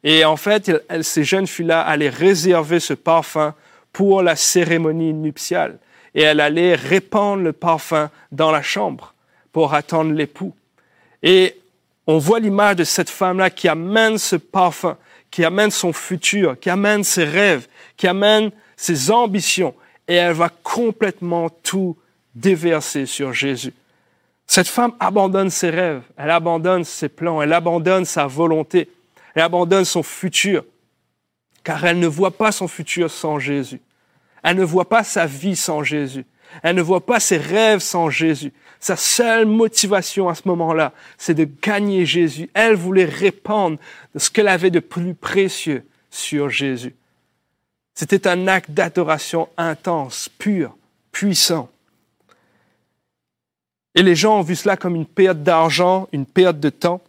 Et 0.10 0.24
en 0.24 0.38
fait, 0.38 0.72
ces 1.02 1.26
jeunes 1.26 1.48
filles-là 1.48 1.82
allaient 1.82 2.08
réserver 2.08 2.80
ce 2.80 2.94
parfum 2.94 3.54
pour 3.92 4.22
la 4.22 4.38
cérémonie 4.38 5.14
nuptiale 5.14 5.80
et 6.16 6.22
elle 6.22 6.40
allait 6.40 6.76
répandre 6.76 7.44
le 7.44 7.52
parfum 7.52 8.10
dans 8.32 8.50
la 8.50 8.62
chambre 8.62 9.14
pour 9.52 9.74
attendre 9.74 10.14
l'époux. 10.14 10.56
Et 11.22 11.58
on 12.08 12.20
voit 12.20 12.40
l'image 12.40 12.78
de 12.78 12.86
cette 12.86 13.10
femme-là 13.10 13.50
qui 13.50 13.68
amène 13.68 14.18
ce 14.18 14.38
parfum, 14.38 14.96
qui 15.30 15.44
amène 15.44 15.72
son 15.72 15.92
futur, 15.92 16.58
qui 16.58 16.70
amène 16.70 17.04
ses 17.04 17.26
rêves, 17.26 17.68
qui 17.98 18.08
amène 18.08 18.52
ses 18.78 19.12
ambitions. 19.12 19.76
et 20.08 20.16
elle 20.16 20.32
va 20.32 20.48
complètement 20.64 21.50
tout 21.50 21.98
déverser 22.34 23.06
sur 23.06 23.34
Jésus. 23.34 23.74
Cette 24.46 24.70
femme 24.70 24.94
abandonne 25.02 25.50
ses 25.50 25.70
rêves, 25.70 26.04
elle 26.16 26.32
abandonne 26.32 26.86
ses 26.86 27.10
plans, 27.10 27.42
elle 27.42 27.52
abandonne 27.52 28.06
sa 28.06 28.26
volonté, 28.26 28.88
elle 29.38 29.44
abandonne 29.44 29.86
son 29.86 30.02
futur, 30.02 30.66
car 31.64 31.86
elle 31.86 32.00
ne 32.00 32.08
voit 32.08 32.36
pas 32.36 32.52
son 32.52 32.68
futur 32.68 33.12
sans 33.12 33.38
Jésus. 33.38 33.80
Elle 34.42 34.58
ne 34.58 34.64
voit 34.64 34.90
pas 34.90 35.04
sa 35.04 35.28
vie 35.28 35.56
sans 35.56 35.84
Jésus. 35.84 36.26
Elle 36.64 36.76
ne 36.76 36.82
voit 36.82 37.06
pas 37.06 37.20
ses 37.20 37.38
rêves 37.38 37.82
sans 37.82 38.10
Jésus. 38.10 38.52
Sa 38.80 38.96
seule 38.96 39.46
motivation 39.46 40.28
à 40.28 40.34
ce 40.34 40.48
moment-là, 40.48 40.92
c'est 41.20 41.36
de 41.36 41.48
gagner 41.62 42.04
Jésus. 42.04 42.50
Elle 42.56 42.74
voulait 42.74 43.06
répandre 43.06 43.78
ce 44.16 44.32
qu'elle 44.32 44.48
avait 44.48 44.72
de 44.72 44.80
plus 44.80 45.14
précieux 45.14 45.86
sur 46.10 46.50
Jésus. 46.50 46.96
C'était 47.94 48.28
un 48.28 48.48
acte 48.48 48.72
d'adoration 48.72 49.50
intense, 49.56 50.30
pur, 50.30 50.76
puissant. 51.12 51.70
Et 53.94 54.02
les 54.02 54.16
gens 54.16 54.40
ont 54.40 54.44
vu 54.44 54.56
cela 54.56 54.78
comme 54.78 54.96
une 54.96 55.06
perte 55.06 55.44
d'argent, 55.44 56.08
une 56.12 56.26
perte 56.26 56.60
de 56.60 56.70
temps. 56.70 57.02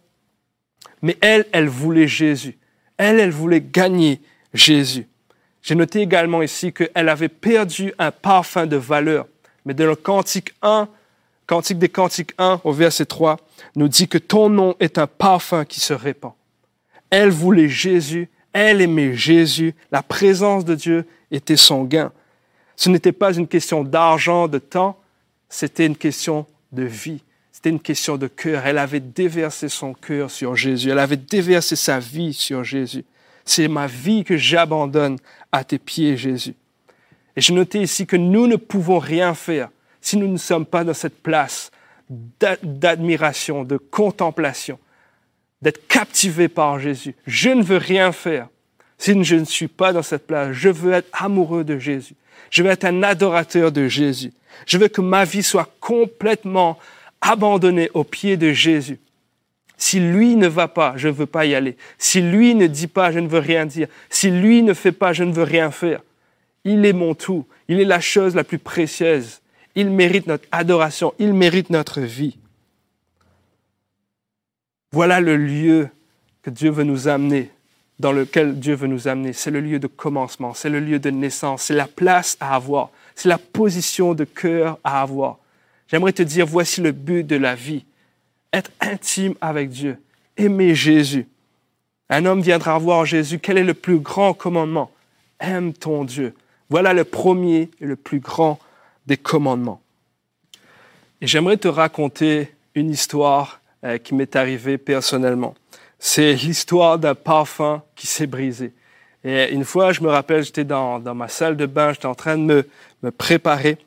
Mais 1.01 1.17
elle, 1.21 1.45
elle 1.51 1.67
voulait 1.67 2.07
Jésus. 2.07 2.57
Elle, 2.97 3.19
elle 3.19 3.31
voulait 3.31 3.61
gagner 3.61 4.21
Jésus. 4.53 5.07
J'ai 5.61 5.75
noté 5.75 6.01
également 6.01 6.41
ici 6.41 6.73
qu'elle 6.73 7.09
avait 7.09 7.29
perdu 7.29 7.93
un 7.97 8.11
parfum 8.11 8.65
de 8.65 8.77
valeur. 8.77 9.27
Mais 9.65 9.73
dans 9.73 9.85
le 9.85 9.95
Cantique 9.95 10.53
1, 10.61 10.87
Cantique 11.45 11.79
des 11.79 11.89
Cantiques 11.89 12.33
1, 12.37 12.61
au 12.63 12.71
verset 12.71 13.05
3, 13.05 13.37
nous 13.75 13.87
dit 13.87 14.07
que 14.07 14.17
ton 14.17 14.49
nom 14.49 14.75
est 14.79 14.97
un 14.97 15.07
parfum 15.07 15.65
qui 15.65 15.79
se 15.79 15.93
répand. 15.93 16.33
Elle 17.09 17.29
voulait 17.29 17.69
Jésus, 17.69 18.29
elle 18.53 18.81
aimait 18.81 19.15
Jésus, 19.15 19.73
la 19.91 20.03
présence 20.03 20.63
de 20.65 20.75
Dieu 20.75 21.05
était 21.31 21.57
son 21.57 21.83
gain. 21.83 22.11
Ce 22.75 22.89
n'était 22.89 23.11
pas 23.11 23.33
une 23.33 23.47
question 23.47 23.83
d'argent, 23.83 24.47
de 24.47 24.59
temps, 24.59 24.99
c'était 25.49 25.85
une 25.85 25.97
question 25.97 26.45
de 26.71 26.83
vie. 26.83 27.21
C'était 27.59 27.71
une 27.71 27.81
question 27.81 28.15
de 28.15 28.27
cœur. 28.27 28.65
Elle 28.65 28.77
avait 28.77 29.01
déversé 29.01 29.67
son 29.67 29.93
cœur 29.93 30.31
sur 30.31 30.55
Jésus. 30.55 30.91
Elle 30.91 30.99
avait 30.99 31.17
déversé 31.17 31.75
sa 31.75 31.99
vie 31.99 32.33
sur 32.33 32.63
Jésus. 32.63 33.03
C'est 33.43 33.67
ma 33.67 33.85
vie 33.85 34.23
que 34.23 34.37
j'abandonne 34.37 35.17
à 35.51 35.65
tes 35.65 35.77
pieds, 35.77 36.15
Jésus. 36.15 36.55
Et 37.35 37.41
je 37.41 37.51
notais 37.51 37.81
ici 37.81 38.07
que 38.07 38.15
nous 38.15 38.47
ne 38.47 38.55
pouvons 38.55 38.97
rien 38.97 39.33
faire 39.33 39.71
si 39.99 40.15
nous 40.15 40.29
ne 40.29 40.37
sommes 40.37 40.65
pas 40.65 40.85
dans 40.85 40.93
cette 40.93 41.21
place 41.21 41.69
d'admiration, 42.63 43.65
de 43.65 43.75
contemplation, 43.75 44.79
d'être 45.61 45.85
captivé 45.89 46.47
par 46.47 46.79
Jésus. 46.79 47.13
Je 47.27 47.49
ne 47.49 47.61
veux 47.61 47.75
rien 47.75 48.13
faire 48.13 48.47
si 48.97 49.21
je 49.21 49.35
ne 49.35 49.43
suis 49.43 49.67
pas 49.67 49.91
dans 49.91 50.01
cette 50.01 50.27
place. 50.27 50.53
Je 50.53 50.69
veux 50.69 50.93
être 50.93 51.09
amoureux 51.11 51.65
de 51.65 51.77
Jésus. 51.77 52.15
Je 52.51 52.63
veux 52.63 52.69
être 52.69 52.85
un 52.85 53.03
adorateur 53.03 53.73
de 53.73 53.89
Jésus. 53.89 54.31
Je 54.65 54.77
veux 54.77 54.87
que 54.87 55.01
ma 55.01 55.25
vie 55.25 55.43
soit 55.43 55.69
complètement 55.81 56.79
abandonnée 57.21 57.89
aux 57.93 58.03
pieds 58.03 58.37
de 58.37 58.51
Jésus. 58.51 58.99
Si 59.77 59.99
lui 59.99 60.35
ne 60.35 60.47
va 60.47 60.67
pas, 60.67 60.93
je 60.97 61.07
ne 61.07 61.13
veux 61.13 61.25
pas 61.25 61.45
y 61.45 61.55
aller. 61.55 61.77
Si 61.97 62.21
lui 62.21 62.53
ne 62.53 62.67
dit 62.67 62.87
pas, 62.87 63.11
je 63.11 63.19
ne 63.19 63.27
veux 63.27 63.39
rien 63.39 63.65
dire. 63.65 63.87
Si 64.09 64.29
lui 64.29 64.61
ne 64.61 64.73
fait 64.73 64.91
pas, 64.91 65.13
je 65.13 65.23
ne 65.23 65.31
veux 65.31 65.43
rien 65.43 65.71
faire. 65.71 66.01
Il 66.65 66.85
est 66.85 66.93
mon 66.93 67.15
tout. 67.15 67.45
Il 67.69 67.79
est 67.79 67.85
la 67.85 68.01
chose 68.01 68.35
la 68.35 68.43
plus 68.43 68.59
précieuse. 68.59 69.39
Il 69.75 69.89
mérite 69.89 70.27
notre 70.27 70.45
adoration. 70.51 71.13
Il 71.17 71.33
mérite 71.33 71.69
notre 71.69 72.01
vie. 72.01 72.37
Voilà 74.91 75.21
le 75.21 75.37
lieu 75.37 75.89
que 76.41 76.49
Dieu 76.49 76.71
veut 76.71 76.83
nous 76.83 77.07
amener, 77.07 77.51
dans 77.99 78.11
lequel 78.11 78.59
Dieu 78.59 78.75
veut 78.75 78.87
nous 78.87 79.07
amener. 79.07 79.33
C'est 79.33 79.51
le 79.51 79.61
lieu 79.61 79.79
de 79.79 79.87
commencement, 79.87 80.53
c'est 80.53 80.69
le 80.69 80.79
lieu 80.79 80.99
de 80.99 81.09
naissance, 81.09 81.63
c'est 81.63 81.75
la 81.75 81.87
place 81.87 82.37
à 82.39 82.55
avoir, 82.55 82.89
c'est 83.15 83.29
la 83.29 83.37
position 83.37 84.13
de 84.13 84.23
cœur 84.23 84.79
à 84.83 85.01
avoir. 85.01 85.37
J'aimerais 85.89 86.13
te 86.13 86.21
dire, 86.21 86.45
voici 86.45 86.81
le 86.81 86.91
but 86.91 87.23
de 87.25 87.35
la 87.35 87.55
vie. 87.55 87.85
Être 88.53 88.71
intime 88.79 89.33
avec 89.41 89.69
Dieu, 89.69 89.97
aimer 90.37 90.75
Jésus. 90.75 91.27
Un 92.09 92.25
homme 92.25 92.41
viendra 92.41 92.77
voir 92.77 93.05
Jésus. 93.05 93.39
Quel 93.39 93.57
est 93.57 93.63
le 93.63 93.73
plus 93.73 93.99
grand 93.99 94.33
commandement? 94.33 94.91
Aime 95.39 95.73
ton 95.73 96.03
Dieu. 96.03 96.33
Voilà 96.69 96.93
le 96.93 97.03
premier 97.03 97.69
et 97.79 97.85
le 97.85 97.95
plus 97.95 98.19
grand 98.19 98.59
des 99.05 99.17
commandements. 99.17 99.81
Et 101.21 101.27
j'aimerais 101.27 101.57
te 101.57 101.67
raconter 101.67 102.51
une 102.75 102.89
histoire 102.89 103.59
euh, 103.83 103.97
qui 103.97 104.13
m'est 104.13 104.35
arrivée 104.35 104.77
personnellement. 104.77 105.55
C'est 105.97 106.33
l'histoire 106.33 106.97
d'un 106.97 107.15
parfum 107.15 107.83
qui 107.95 108.07
s'est 108.07 108.27
brisé. 108.27 108.73
Et 109.23 109.51
une 109.51 109.65
fois, 109.65 109.91
je 109.91 110.01
me 110.01 110.09
rappelle, 110.09 110.43
j'étais 110.43 110.63
dans, 110.63 110.99
dans 110.99 111.15
ma 111.15 111.27
salle 111.27 111.57
de 111.57 111.65
bain, 111.65 111.93
j'étais 111.93 112.05
en 112.05 112.15
train 112.15 112.37
de 112.37 112.43
me, 112.43 112.67
me 113.03 113.11
préparer 113.11 113.77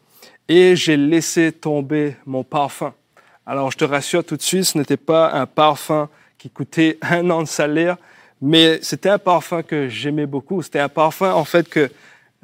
et 0.55 0.77
j'ai 0.77 0.99
laissé 0.99 1.51
tomber 1.51 2.15
mon 2.27 2.45
parfum. 2.45 2.93
Alors, 3.47 3.71
je 3.71 3.79
te 3.79 3.87
rassure 3.87 4.23
tout 4.23 4.37
de 4.37 4.43
suite, 4.43 4.65
ce 4.65 4.77
n'était 4.77 4.99
pas 4.99 5.33
un 5.33 5.47
parfum 5.47 6.11
qui 6.37 6.51
coûtait 6.51 6.99
un 7.03 7.31
an 7.31 7.41
de 7.41 7.49
salaire, 7.49 7.97
mais 8.43 8.79
c'était 8.83 9.09
un 9.09 9.19
parfum 9.19 9.63
que 9.63 9.89
j'aimais 9.89 10.27
beaucoup. 10.27 10.61
C'était 10.61 10.81
un 10.81 10.91
parfum, 10.91 11.33
en 11.33 11.45
fait, 11.47 11.71
que 11.71 11.91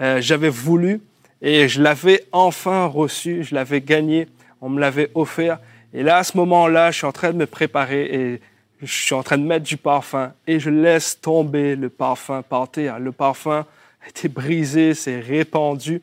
euh, 0.01 0.23
j'avais 0.23 0.49
voulu 0.49 1.03
et 1.43 1.69
je 1.69 1.83
l'avais 1.83 2.25
enfin 2.33 2.87
reçu, 2.87 3.45
je 3.45 3.55
l'avais 3.55 3.83
gagné, 3.83 4.27
on 4.63 4.71
me 4.71 4.81
l'avait 4.81 5.11
offert. 5.15 5.59
Et 5.93 6.03
là, 6.03 6.17
à 6.17 6.25
ce 6.25 6.35
moment-là, 6.39 6.91
je 6.91 6.97
suis 6.97 7.07
en 7.07 7.13
train 7.13 7.33
de 7.33 7.37
me 7.37 7.47
préparer 7.47 8.05
et 8.05 8.41
je 8.81 8.91
suis 8.91 9.15
en 9.15 9.23
train 9.23 9.37
de 9.37 9.45
mettre 9.45 9.67
du 9.67 9.77
parfum 9.77 10.33
et 10.47 10.59
je 10.59 10.71
laisse 10.71 11.21
tomber 11.21 11.77
le 11.77 11.91
parfum 11.91 12.41
par 12.41 12.71
terre. 12.71 12.99
Le 13.01 13.13
parfum 13.13 13.67
a 14.03 14.09
été 14.09 14.29
brisé, 14.29 14.95
c'est 14.95 15.21
répandu. 15.21 16.01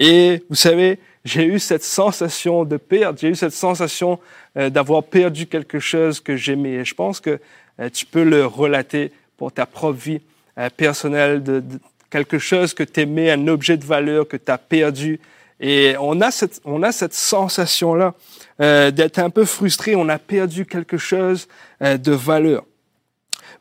Et 0.00 0.44
vous 0.48 0.56
savez, 0.56 0.98
j'ai 1.24 1.44
eu 1.44 1.58
cette 1.58 1.84
sensation 1.84 2.64
de 2.64 2.76
perdre, 2.76 3.18
j'ai 3.18 3.28
eu 3.28 3.34
cette 3.34 3.52
sensation 3.52 4.18
euh, 4.56 4.70
d'avoir 4.70 5.04
perdu 5.04 5.46
quelque 5.46 5.78
chose 5.78 6.20
que 6.20 6.36
j'aimais. 6.36 6.72
Et 6.72 6.84
je 6.84 6.94
pense 6.94 7.20
que 7.20 7.38
euh, 7.80 7.90
tu 7.90 8.06
peux 8.06 8.24
le 8.24 8.46
relater 8.46 9.12
pour 9.36 9.52
ta 9.52 9.66
propre 9.66 9.96
vie 9.96 10.20
euh, 10.58 10.70
personnelle, 10.74 11.42
de, 11.42 11.62
quelque 12.10 12.38
chose 12.38 12.72
que 12.72 12.82
tu 12.82 13.00
aimais, 13.00 13.30
un 13.30 13.46
objet 13.48 13.76
de 13.76 13.84
valeur 13.84 14.26
que 14.26 14.36
tu 14.36 14.50
as 14.50 14.58
perdu. 14.58 15.20
Et 15.60 15.96
on 16.00 16.20
a 16.20 16.30
cette, 16.30 16.60
on 16.64 16.82
a 16.82 16.92
cette 16.92 17.14
sensation-là 17.14 18.14
d'être 18.58 19.18
un 19.20 19.30
peu 19.30 19.44
frustré, 19.44 19.94
on 19.94 20.08
a 20.08 20.18
perdu 20.18 20.66
quelque 20.66 20.98
chose 20.98 21.46
de 21.80 22.12
valeur. 22.12 22.64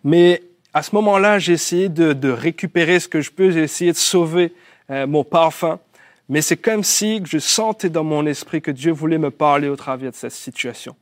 Mais 0.04 0.42
à 0.74 0.82
ce 0.82 0.96
moment-là, 0.96 1.38
j'ai 1.38 1.54
essayé 1.54 1.90
de, 1.90 2.14
de, 2.14 2.30
récupérer 2.30 3.00
ce 3.00 3.08
que 3.08 3.22
je 3.22 3.30
peux, 3.30 3.52
j'ai 3.52 3.62
essayé 3.62 3.92
de 3.92 3.98
sauver 3.98 4.54
mon 4.90 5.24
parfum. 5.24 5.80
Mais 6.30 6.42
c'est 6.42 6.58
comme 6.58 6.84
si 6.84 7.22
je 7.26 7.40
sentais 7.40 7.90
dans 7.90 8.04
mon 8.04 8.26
esprit 8.26 8.62
que 8.62 8.72
Dieu 8.72 8.92
voulait 8.92 9.18
me 9.18 9.32
parler 9.32 9.70
au 9.70 9.76
travers 9.76 10.12
de 10.12 10.16
cette 10.16 10.32
situation. 10.32 10.96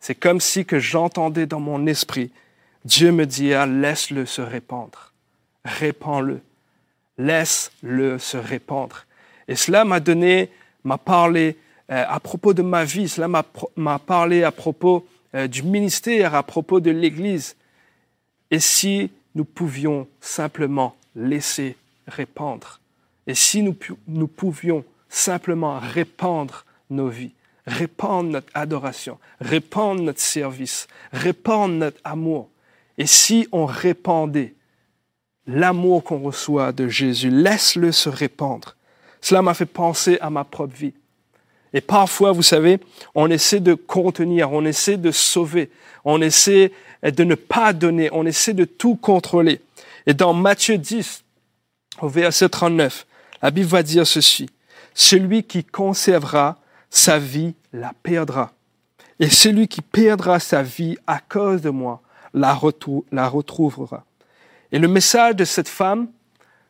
C'est 0.00 0.14
comme 0.14 0.40
si 0.40 0.64
que 0.64 0.78
j'entendais 0.78 1.46
dans 1.46 1.60
mon 1.60 1.86
esprit, 1.86 2.30
Dieu 2.84 3.10
me 3.10 3.26
dit, 3.26 3.54
ah, 3.54 3.66
laisse-le 3.66 4.26
se 4.26 4.42
répandre. 4.42 5.12
Répands-le. 5.64 6.40
Laisse-le 7.16 8.18
se 8.18 8.36
répandre. 8.36 9.06
Et 9.48 9.56
cela 9.56 9.84
m'a 9.84 10.00
donné, 10.00 10.50
m'a 10.84 10.98
parlé 10.98 11.56
euh, 11.90 12.04
à 12.06 12.20
propos 12.20 12.52
de 12.52 12.62
ma 12.62 12.84
vie, 12.84 13.08
cela 13.08 13.28
m'a 13.28 13.98
parlé 13.98 14.44
à 14.44 14.52
propos 14.52 15.06
euh, 15.34 15.48
du 15.48 15.62
ministère, 15.62 16.34
à 16.34 16.42
propos 16.42 16.80
de 16.80 16.90
l'Église. 16.90 17.56
Et 18.50 18.60
si 18.60 19.10
nous 19.34 19.44
pouvions 19.44 20.06
simplement 20.20 20.94
laisser 21.16 21.76
répandre 22.06 22.80
et 23.28 23.34
si 23.34 23.62
nous, 23.62 24.26
pouvions 24.26 24.84
simplement 25.10 25.78
répandre 25.78 26.64
nos 26.88 27.08
vies, 27.08 27.34
répandre 27.66 28.30
notre 28.30 28.48
adoration, 28.54 29.18
répandre 29.38 30.00
notre 30.00 30.20
service, 30.20 30.88
répandre 31.12 31.74
notre 31.74 32.00
amour, 32.04 32.48
et 32.96 33.06
si 33.06 33.46
on 33.52 33.66
répandait 33.66 34.54
l'amour 35.46 36.04
qu'on 36.04 36.20
reçoit 36.20 36.72
de 36.72 36.88
Jésus, 36.88 37.30
laisse-le 37.30 37.92
se 37.92 38.08
répandre. 38.08 38.76
Cela 39.20 39.42
m'a 39.42 39.54
fait 39.54 39.66
penser 39.66 40.18
à 40.20 40.30
ma 40.30 40.44
propre 40.44 40.74
vie. 40.74 40.94
Et 41.74 41.82
parfois, 41.82 42.32
vous 42.32 42.42
savez, 42.42 42.80
on 43.14 43.30
essaie 43.30 43.60
de 43.60 43.74
contenir, 43.74 44.52
on 44.52 44.64
essaie 44.64 44.96
de 44.96 45.10
sauver, 45.10 45.70
on 46.02 46.22
essaie 46.22 46.72
de 47.02 47.24
ne 47.24 47.34
pas 47.34 47.74
donner, 47.74 48.08
on 48.12 48.24
essaie 48.24 48.54
de 48.54 48.64
tout 48.64 48.96
contrôler. 48.96 49.60
Et 50.06 50.14
dans 50.14 50.32
Matthieu 50.32 50.78
10, 50.78 51.24
au 52.00 52.08
verset 52.08 52.48
39, 52.48 53.06
la 53.42 53.50
Bible 53.50 53.68
va 53.68 53.82
dire 53.82 54.06
ceci. 54.06 54.48
Celui 54.94 55.44
qui 55.44 55.64
conservera 55.64 56.58
sa 56.90 57.18
vie 57.18 57.54
la 57.72 57.92
perdra. 58.02 58.52
Et 59.20 59.28
celui 59.28 59.68
qui 59.68 59.82
perdra 59.82 60.40
sa 60.40 60.62
vie 60.62 60.96
à 61.06 61.18
cause 61.18 61.60
de 61.60 61.70
moi 61.70 62.02
la, 62.34 62.54
retrouvera. 62.54 64.04
Et 64.70 64.78
le 64.78 64.88
message 64.88 65.36
de 65.36 65.44
cette 65.44 65.68
femme 65.68 66.08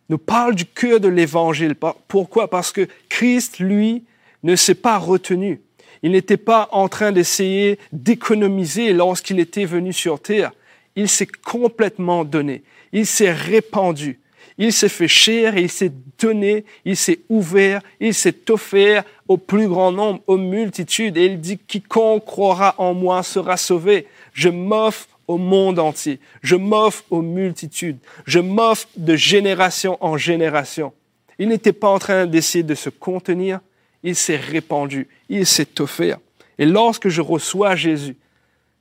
nous 0.09 0.19
parle 0.19 0.55
du 0.55 0.65
cœur 0.65 1.01
de 1.01 1.09
l'évangile. 1.09 1.75
Pourquoi? 2.07 2.49
Parce 2.49 2.73
que 2.73 2.89
Christ, 3.09 3.59
lui, 3.59 4.05
ne 4.43 4.57
s'est 4.57 4.75
pas 4.75 4.99
retenu. 4.99 5.61
Il 6.03 6.13
n'était 6.13 6.37
pas 6.37 6.69
en 6.73 6.89
train 6.89 7.13
d'essayer 7.13 7.79
d'économiser 7.93 8.93
lorsqu'il 8.93 9.41
était 9.41 9.65
venu 9.65 9.93
sur 9.93 10.21
terre. 10.21 10.53
Il 10.97 11.09
s'est 11.09 11.27
complètement 11.27 12.25
donné. 12.25 12.63
Il 12.93 13.05
s'est 13.05 13.33
répandu. 13.33 14.21
Il 14.61 14.73
s'est 14.73 14.88
fait 14.88 15.07
et 15.07 15.61
il 15.61 15.71
s'est 15.71 15.93
donné, 16.21 16.65
il 16.85 16.97
s'est 16.97 17.21
ouvert, 17.29 17.81
il 18.00 18.12
s'est 18.12 18.50
offert 18.50 19.05
au 19.29 19.37
plus 19.37 19.69
grand 19.69 19.93
nombre, 19.93 20.21
aux 20.27 20.37
multitudes. 20.37 21.17
Et 21.17 21.27
il 21.27 21.41
dit, 21.41 21.59
quiconque 21.59 22.25
croira 22.25 22.75
en 22.79 22.93
moi 22.93 23.23
sera 23.23 23.57
sauvé. 23.57 24.09
Je 24.33 24.49
m'offre 24.49 25.09
au 25.29 25.38
monde 25.38 25.79
entier. 25.79 26.19
Je 26.43 26.57
m'offre 26.57 27.05
aux 27.11 27.23
multitudes. 27.23 27.99
Je 28.27 28.41
m'offre 28.41 28.88
de 28.97 29.15
génération 29.15 29.97
en 30.00 30.17
génération. 30.17 30.93
Il 31.38 31.49
n'était 31.49 31.73
pas 31.73 31.88
en 31.88 32.00
train 32.00 32.27
d'essayer 32.27 32.65
de 32.65 32.75
se 32.75 32.91
contenir. 32.91 33.61
Il 34.03 34.17
s'est 34.17 34.37
répandu. 34.37 35.07
Il 35.29 35.47
s'est 35.47 35.81
offert. 35.81 36.19
Et 36.59 36.67
lorsque 36.67 37.09
je 37.09 37.21
reçois 37.21 37.77
Jésus, 37.77 38.17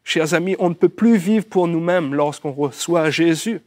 chers 0.03 0.33
amis, 0.33 0.55
on 0.57 0.69
ne 0.69 0.73
peut 0.73 0.89
plus 0.89 1.17
vivre 1.17 1.45
pour 1.45 1.67
nous-mêmes 1.67 2.15
lorsqu'on 2.15 2.51
reçoit 2.51 3.11
Jésus. 3.11 3.61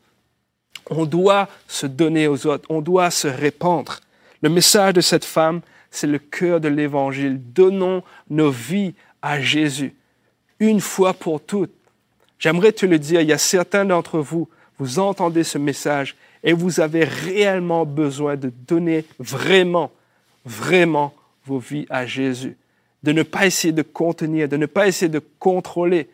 On 0.89 1.05
doit 1.05 1.49
se 1.69 1.87
donner 1.87 2.27
aux 2.27 2.47
autres, 2.47 2.67
on 2.69 2.81
doit 2.81 3.11
se 3.11 3.29
répandre. 3.29 4.01
Le 4.43 4.49
message 4.49 4.95
de 4.95 5.01
cette 5.01 5.25
femme, 5.25 5.61
c'est 5.91 6.07
le 6.07 6.19
cœur 6.19 6.61
de 6.61 6.69
l'Évangile. 6.69 7.41
Donnons 7.53 8.03
nos 8.29 8.51
vies 8.51 8.95
à 9.23 9.41
Jésus, 9.41 9.95
une 10.59 10.81
fois 10.81 11.13
pour 11.13 11.41
toutes. 11.43 11.73
J'aimerais 12.39 12.73
te 12.73 12.87
le 12.87 12.99
dire, 12.99 13.21
il 13.21 13.29
y 13.29 13.33
a 13.33 13.39
certains 13.39 13.85
d'entre 13.85 14.19
vous, 14.19 14.49
vous 14.79 14.99
entendez 14.99 15.45
ce 15.45 15.59
message 15.59 16.17
et 16.43 16.55
vous 16.55 16.81
avez 16.81 17.05
réellement 17.05 17.85
besoin 17.85 18.37
de 18.37 18.51
donner 18.67 19.05
vraiment, 19.19 19.91
vraiment 20.47 21.13
vos 21.45 21.59
vies 21.59 21.87
à 21.91 22.07
Jésus. 22.07 22.57
De 23.03 23.13
ne 23.13 23.23
pas 23.23 23.47
essayer 23.47 23.73
de 23.73 23.83
contenir, 23.83 24.49
de 24.49 24.57
ne 24.57 24.67
pas 24.67 24.89
essayer 24.89 25.11
de 25.11 25.23
contrôler, 25.39 26.09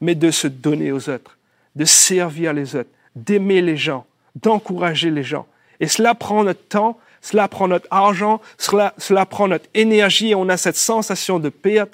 mais 0.00 0.14
de 0.14 0.30
se 0.30 0.48
donner 0.48 0.92
aux 0.92 1.08
autres, 1.08 1.38
de 1.76 1.84
servir 1.84 2.52
les 2.52 2.76
autres, 2.76 2.90
d'aimer 3.14 3.62
les 3.62 3.76
gens, 3.76 4.06
d'encourager 4.42 5.10
les 5.10 5.22
gens. 5.22 5.46
Et 5.80 5.88
cela 5.88 6.14
prend 6.14 6.44
notre 6.44 6.66
temps, 6.68 6.98
cela 7.20 7.48
prend 7.48 7.68
notre 7.68 7.88
argent, 7.90 8.40
cela, 8.58 8.94
cela 8.98 9.26
prend 9.26 9.48
notre 9.48 9.66
énergie 9.74 10.30
et 10.30 10.34
on 10.34 10.48
a 10.48 10.56
cette 10.56 10.76
sensation 10.76 11.38
de 11.38 11.48
perte. 11.48 11.92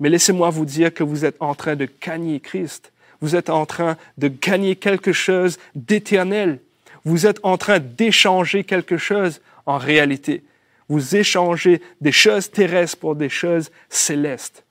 Mais 0.00 0.08
laissez-moi 0.08 0.50
vous 0.50 0.64
dire 0.64 0.92
que 0.92 1.02
vous 1.02 1.24
êtes 1.24 1.36
en 1.40 1.54
train 1.54 1.76
de 1.76 1.88
gagner 2.00 2.40
Christ. 2.40 2.92
Vous 3.20 3.34
êtes 3.34 3.50
en 3.50 3.66
train 3.66 3.96
de 4.16 4.28
gagner 4.28 4.76
quelque 4.76 5.12
chose 5.12 5.58
d'éternel. 5.74 6.60
Vous 7.04 7.26
êtes 7.26 7.40
en 7.42 7.56
train 7.56 7.78
d'échanger 7.78 8.64
quelque 8.64 8.96
chose 8.96 9.40
en 9.66 9.78
réalité. 9.78 10.44
Vous 10.88 11.16
échangez 11.16 11.82
des 12.00 12.12
choses 12.12 12.50
terrestres 12.50 12.98
pour 12.98 13.16
des 13.16 13.28
choses 13.28 13.70
célestes. 13.88 14.64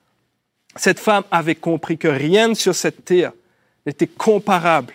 Cette 0.76 0.98
femme 0.98 1.24
avait 1.30 1.54
compris 1.54 1.98
que 1.98 2.08
rien 2.08 2.54
sur 2.54 2.74
cette 2.74 3.04
terre 3.04 3.32
n'était 3.86 4.06
comparable 4.06 4.94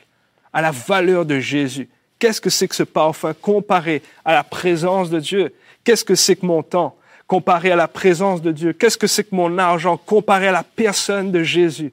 à 0.53 0.61
la 0.61 0.71
valeur 0.71 1.25
de 1.25 1.39
Jésus. 1.39 1.89
Qu'est-ce 2.19 2.39
que 2.39 2.49
c'est 2.49 2.67
que 2.67 2.75
ce 2.75 2.83
parfum 2.83 3.33
comparé 3.33 4.01
à 4.23 4.33
la 4.33 4.43
présence 4.43 5.09
de 5.09 5.19
Dieu? 5.19 5.53
Qu'est-ce 5.83 6.05
que 6.05 6.15
c'est 6.15 6.37
que 6.37 6.45
mon 6.45 6.63
temps 6.63 6.95
comparé 7.27 7.71
à 7.71 7.75
la 7.75 7.87
présence 7.87 8.41
de 8.41 8.51
Dieu? 8.51 8.73
Qu'est-ce 8.73 8.97
que 8.97 9.07
c'est 9.07 9.23
que 9.23 9.35
mon 9.35 9.57
argent 9.57 9.97
comparé 9.97 10.47
à 10.47 10.51
la 10.51 10.63
personne 10.63 11.31
de 11.31 11.43
Jésus? 11.43 11.91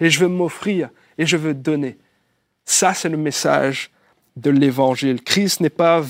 Et 0.00 0.10
je 0.10 0.20
veux 0.20 0.28
m'offrir 0.28 0.90
et 1.16 1.24
je 1.24 1.36
veux 1.36 1.54
donner. 1.54 1.96
Ça, 2.64 2.92
c'est 2.92 3.08
le 3.08 3.16
message 3.16 3.90
de 4.36 4.50
l'Évangile. 4.50 5.22
Christ 5.22 5.60
n'a 5.60 5.70
pas, 5.70 6.02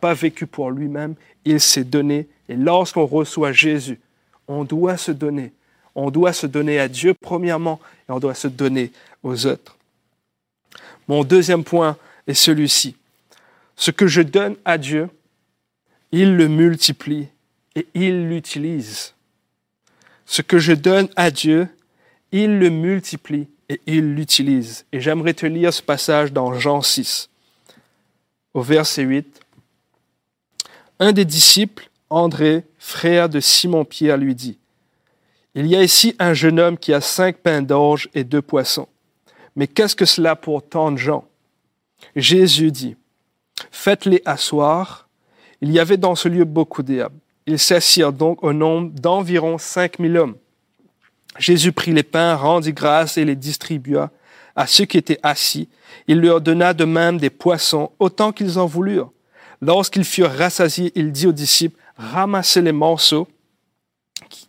pas 0.00 0.14
vécu 0.14 0.46
pour 0.46 0.70
lui-même, 0.70 1.14
il 1.44 1.60
s'est 1.60 1.84
donné. 1.84 2.26
Et 2.48 2.54
lorsqu'on 2.54 3.06
reçoit 3.06 3.52
Jésus, 3.52 4.00
on 4.48 4.64
doit 4.64 4.96
se 4.96 5.12
donner. 5.12 5.52
On 5.94 6.10
doit 6.10 6.32
se 6.32 6.46
donner 6.46 6.78
à 6.78 6.88
Dieu 6.88 7.14
premièrement 7.14 7.80
et 8.08 8.12
on 8.12 8.18
doit 8.18 8.34
se 8.34 8.48
donner 8.48 8.90
aux 9.22 9.46
autres. 9.46 9.76
Mon 11.08 11.24
deuxième 11.24 11.64
point 11.64 11.96
est 12.26 12.34
celui-ci. 12.34 12.96
Ce 13.76 13.90
que 13.90 14.06
je 14.06 14.22
donne 14.22 14.56
à 14.64 14.78
Dieu, 14.78 15.08
il 16.12 16.36
le 16.36 16.48
multiplie 16.48 17.28
et 17.74 17.86
il 17.94 18.28
l'utilise. 18.28 19.14
Ce 20.26 20.42
que 20.42 20.58
je 20.58 20.72
donne 20.72 21.08
à 21.16 21.30
Dieu, 21.30 21.68
il 22.30 22.58
le 22.58 22.70
multiplie 22.70 23.48
et 23.68 23.80
il 23.86 24.14
l'utilise. 24.14 24.84
Et 24.92 25.00
j'aimerais 25.00 25.34
te 25.34 25.46
lire 25.46 25.72
ce 25.72 25.82
passage 25.82 26.32
dans 26.32 26.54
Jean 26.54 26.82
6, 26.82 27.28
au 28.54 28.62
verset 28.62 29.02
8. 29.02 29.40
Un 30.98 31.12
des 31.12 31.24
disciples, 31.24 31.88
André, 32.10 32.64
frère 32.78 33.28
de 33.28 33.40
Simon-Pierre, 33.40 34.18
lui 34.18 34.34
dit, 34.34 34.58
Il 35.54 35.66
y 35.66 35.74
a 35.74 35.82
ici 35.82 36.14
un 36.18 36.34
jeune 36.34 36.60
homme 36.60 36.78
qui 36.78 36.92
a 36.92 37.00
cinq 37.00 37.38
pains 37.38 37.62
d'orge 37.62 38.08
et 38.14 38.24
deux 38.24 38.42
poissons. 38.42 38.88
Mais 39.56 39.66
qu'est-ce 39.66 39.96
que 39.96 40.04
cela 40.04 40.36
pour 40.36 40.62
tant 40.62 40.90
de 40.90 40.96
gens? 40.96 41.24
Jésus 42.16 42.70
dit, 42.70 42.96
Faites-les 43.70 44.22
asseoir. 44.24 45.08
Il 45.60 45.70
y 45.70 45.78
avait 45.78 45.96
dans 45.96 46.14
ce 46.14 46.28
lieu 46.28 46.44
beaucoup 46.44 46.82
d'herbes. 46.82 47.14
Ils 47.46 47.58
s'assirent 47.58 48.12
donc 48.12 48.42
au 48.42 48.52
nombre 48.52 48.90
d'environ 48.90 49.58
cinq 49.58 49.98
mille 49.98 50.16
hommes. 50.16 50.36
Jésus 51.38 51.72
prit 51.72 51.92
les 51.92 52.02
pains, 52.02 52.34
rendit 52.34 52.72
grâce 52.72 53.16
et 53.16 53.24
les 53.24 53.36
distribua 53.36 54.10
à 54.54 54.66
ceux 54.66 54.84
qui 54.84 54.98
étaient 54.98 55.20
assis. 55.22 55.68
Il 56.06 56.20
leur 56.20 56.40
donna 56.40 56.74
de 56.74 56.84
même 56.84 57.18
des 57.18 57.30
poissons, 57.30 57.90
autant 57.98 58.32
qu'ils 58.32 58.58
en 58.58 58.66
voulurent. 58.66 59.12
Lorsqu'ils 59.60 60.04
furent 60.04 60.32
rassasiés, 60.32 60.92
il 60.94 61.12
dit 61.12 61.26
aux 61.26 61.32
disciples, 61.32 61.78
ramassez 61.96 62.60
les 62.60 62.72
morceaux 62.72 63.28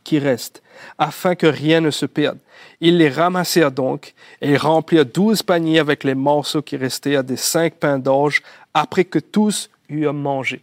qui 0.03 0.19
restent, 0.19 0.62
afin 0.97 1.35
que 1.35 1.47
rien 1.47 1.81
ne 1.81 1.91
se 1.91 2.05
perde. 2.05 2.37
Ils 2.81 2.97
les 2.97 3.09
ramassèrent 3.09 3.71
donc 3.71 4.13
et 4.41 4.57
remplirent 4.57 5.05
douze 5.05 5.43
paniers 5.43 5.79
avec 5.79 6.03
les 6.03 6.15
morceaux 6.15 6.61
qui 6.61 6.77
restaient 6.77 7.23
des 7.23 7.37
cinq 7.37 7.75
pains 7.75 7.99
d'orge 7.99 8.41
après 8.73 9.05
que 9.05 9.19
tous 9.19 9.69
eurent 9.89 10.13
mangé. 10.13 10.61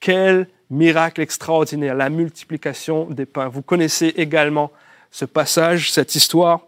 Quel 0.00 0.48
miracle 0.70 1.20
extraordinaire, 1.20 1.94
la 1.94 2.10
multiplication 2.10 3.06
des 3.06 3.26
pains. 3.26 3.48
Vous 3.48 3.62
connaissez 3.62 4.08
également 4.16 4.70
ce 5.10 5.24
passage, 5.24 5.92
cette 5.92 6.14
histoire. 6.14 6.60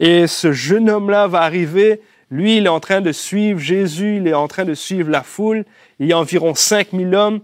Et 0.00 0.26
ce 0.26 0.52
jeune 0.52 0.90
homme-là 0.90 1.26
va 1.26 1.40
arriver, 1.40 2.00
lui, 2.30 2.58
il 2.58 2.66
est 2.66 2.70
en 2.70 2.80
train 2.80 3.00
de 3.00 3.12
suivre 3.12 3.58
Jésus, 3.58 4.18
il 4.18 4.28
est 4.28 4.34
en 4.34 4.48
train 4.48 4.64
de 4.64 4.74
suivre 4.74 5.10
la 5.10 5.22
foule. 5.22 5.64
Il 5.98 6.06
y 6.06 6.12
a 6.12 6.18
environ 6.18 6.54
5000 6.54 7.14
hommes. 7.14 7.40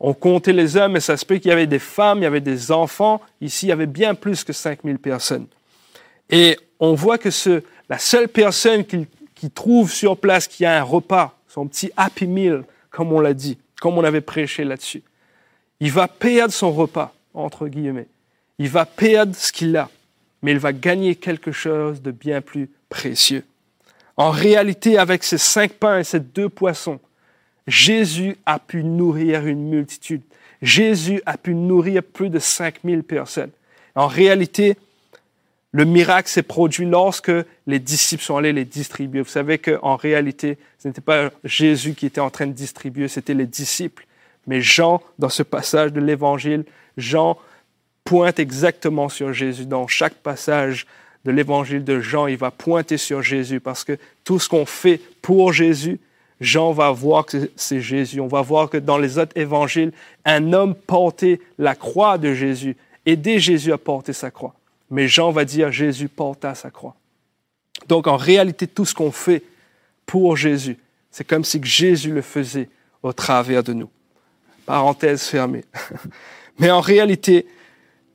On 0.00 0.14
comptait 0.14 0.52
les 0.52 0.76
hommes, 0.76 0.96
et 0.96 1.00
ça 1.00 1.16
se 1.16 1.24
peut 1.24 1.38
qu'il 1.38 1.48
y 1.48 1.52
avait 1.52 1.66
des 1.66 1.80
femmes, 1.80 2.18
il 2.18 2.22
y 2.22 2.26
avait 2.26 2.40
des 2.40 2.70
enfants. 2.70 3.20
Ici, 3.40 3.66
il 3.66 3.68
y 3.70 3.72
avait 3.72 3.86
bien 3.86 4.14
plus 4.14 4.44
que 4.44 4.52
5000 4.52 4.98
personnes. 4.98 5.46
Et 6.30 6.58
on 6.78 6.94
voit 6.94 7.18
que 7.18 7.30
ce, 7.30 7.62
la 7.88 7.98
seule 7.98 8.28
personne 8.28 8.84
qui, 8.84 9.06
trouve 9.50 9.92
sur 9.92 10.16
place 10.16 10.46
qui 10.46 10.64
a 10.64 10.78
un 10.78 10.82
repas, 10.82 11.36
son 11.48 11.66
petit 11.66 11.90
happy 11.96 12.26
meal, 12.26 12.64
comme 12.90 13.12
on 13.12 13.20
l'a 13.20 13.34
dit, 13.34 13.58
comme 13.80 13.98
on 13.98 14.04
avait 14.04 14.20
prêché 14.20 14.64
là-dessus, 14.64 15.02
il 15.80 15.92
va 15.92 16.08
perdre 16.08 16.52
son 16.52 16.72
repas, 16.72 17.14
entre 17.34 17.68
guillemets. 17.68 18.08
Il 18.58 18.68
va 18.68 18.84
perdre 18.84 19.34
ce 19.34 19.52
qu'il 19.52 19.76
a, 19.76 19.88
mais 20.42 20.52
il 20.52 20.58
va 20.58 20.72
gagner 20.72 21.14
quelque 21.14 21.52
chose 21.52 22.02
de 22.02 22.10
bien 22.10 22.40
plus 22.40 22.68
précieux. 22.88 23.44
En 24.16 24.30
réalité, 24.30 24.98
avec 24.98 25.22
ces 25.22 25.38
cinq 25.38 25.72
pains 25.72 26.00
et 26.00 26.04
ces 26.04 26.18
deux 26.18 26.48
poissons, 26.48 26.98
Jésus 27.68 28.36
a 28.46 28.58
pu 28.58 28.82
nourrir 28.82 29.46
une 29.46 29.68
multitude. 29.68 30.22
Jésus 30.62 31.20
a 31.26 31.36
pu 31.36 31.54
nourrir 31.54 32.02
plus 32.02 32.30
de 32.30 32.38
5000 32.38 33.04
personnes. 33.04 33.50
En 33.94 34.06
réalité, 34.06 34.76
le 35.72 35.84
miracle 35.84 36.28
s'est 36.28 36.42
produit 36.42 36.86
lorsque 36.86 37.30
les 37.66 37.78
disciples 37.78 38.22
sont 38.22 38.38
allés 38.38 38.54
les 38.54 38.64
distribuer. 38.64 39.20
Vous 39.20 39.28
savez 39.28 39.58
qu'en 39.58 39.96
réalité, 39.96 40.56
ce 40.78 40.88
n'était 40.88 41.02
pas 41.02 41.30
Jésus 41.44 41.94
qui 41.94 42.06
était 42.06 42.20
en 42.20 42.30
train 42.30 42.46
de 42.46 42.52
distribuer, 42.52 43.06
c'était 43.06 43.34
les 43.34 43.46
disciples. 43.46 44.06
Mais 44.46 44.62
Jean, 44.62 45.02
dans 45.18 45.28
ce 45.28 45.42
passage 45.42 45.92
de 45.92 46.00
l'Évangile, 46.00 46.64
Jean 46.96 47.36
pointe 48.02 48.38
exactement 48.38 49.10
sur 49.10 49.34
Jésus. 49.34 49.66
Dans 49.66 49.86
chaque 49.86 50.14
passage 50.14 50.86
de 51.26 51.30
l'Évangile 51.30 51.84
de 51.84 52.00
Jean, 52.00 52.26
il 52.26 52.38
va 52.38 52.50
pointer 52.50 52.96
sur 52.96 53.20
Jésus 53.20 53.60
parce 53.60 53.84
que 53.84 53.98
tout 54.24 54.38
ce 54.38 54.48
qu'on 54.48 54.64
fait 54.64 55.02
pour 55.20 55.52
Jésus, 55.52 56.00
Jean 56.40 56.72
va 56.72 56.90
voir 56.90 57.26
que 57.26 57.50
c'est 57.56 57.80
Jésus. 57.80 58.20
On 58.20 58.28
va 58.28 58.42
voir 58.42 58.70
que 58.70 58.76
dans 58.76 58.98
les 58.98 59.18
autres 59.18 59.36
évangiles, 59.36 59.92
un 60.24 60.52
homme 60.52 60.74
portait 60.74 61.40
la 61.58 61.74
croix 61.74 62.18
de 62.18 62.32
Jésus, 62.32 62.76
aidait 63.06 63.40
Jésus 63.40 63.72
à 63.72 63.78
porter 63.78 64.12
sa 64.12 64.30
croix. 64.30 64.54
Mais 64.90 65.08
Jean 65.08 65.30
va 65.30 65.44
dire 65.44 65.72
Jésus 65.72 66.08
porta 66.08 66.54
sa 66.54 66.70
croix. 66.70 66.94
Donc 67.88 68.06
en 68.06 68.16
réalité, 68.16 68.66
tout 68.66 68.84
ce 68.84 68.94
qu'on 68.94 69.12
fait 69.12 69.42
pour 70.06 70.36
Jésus, 70.36 70.78
c'est 71.10 71.24
comme 71.24 71.44
si 71.44 71.60
Jésus 71.62 72.12
le 72.12 72.22
faisait 72.22 72.68
au 73.02 73.12
travers 73.12 73.62
de 73.62 73.72
nous. 73.72 73.90
Parenthèse 74.66 75.22
fermée. 75.22 75.64
Mais 76.58 76.70
en 76.70 76.80
réalité, 76.80 77.46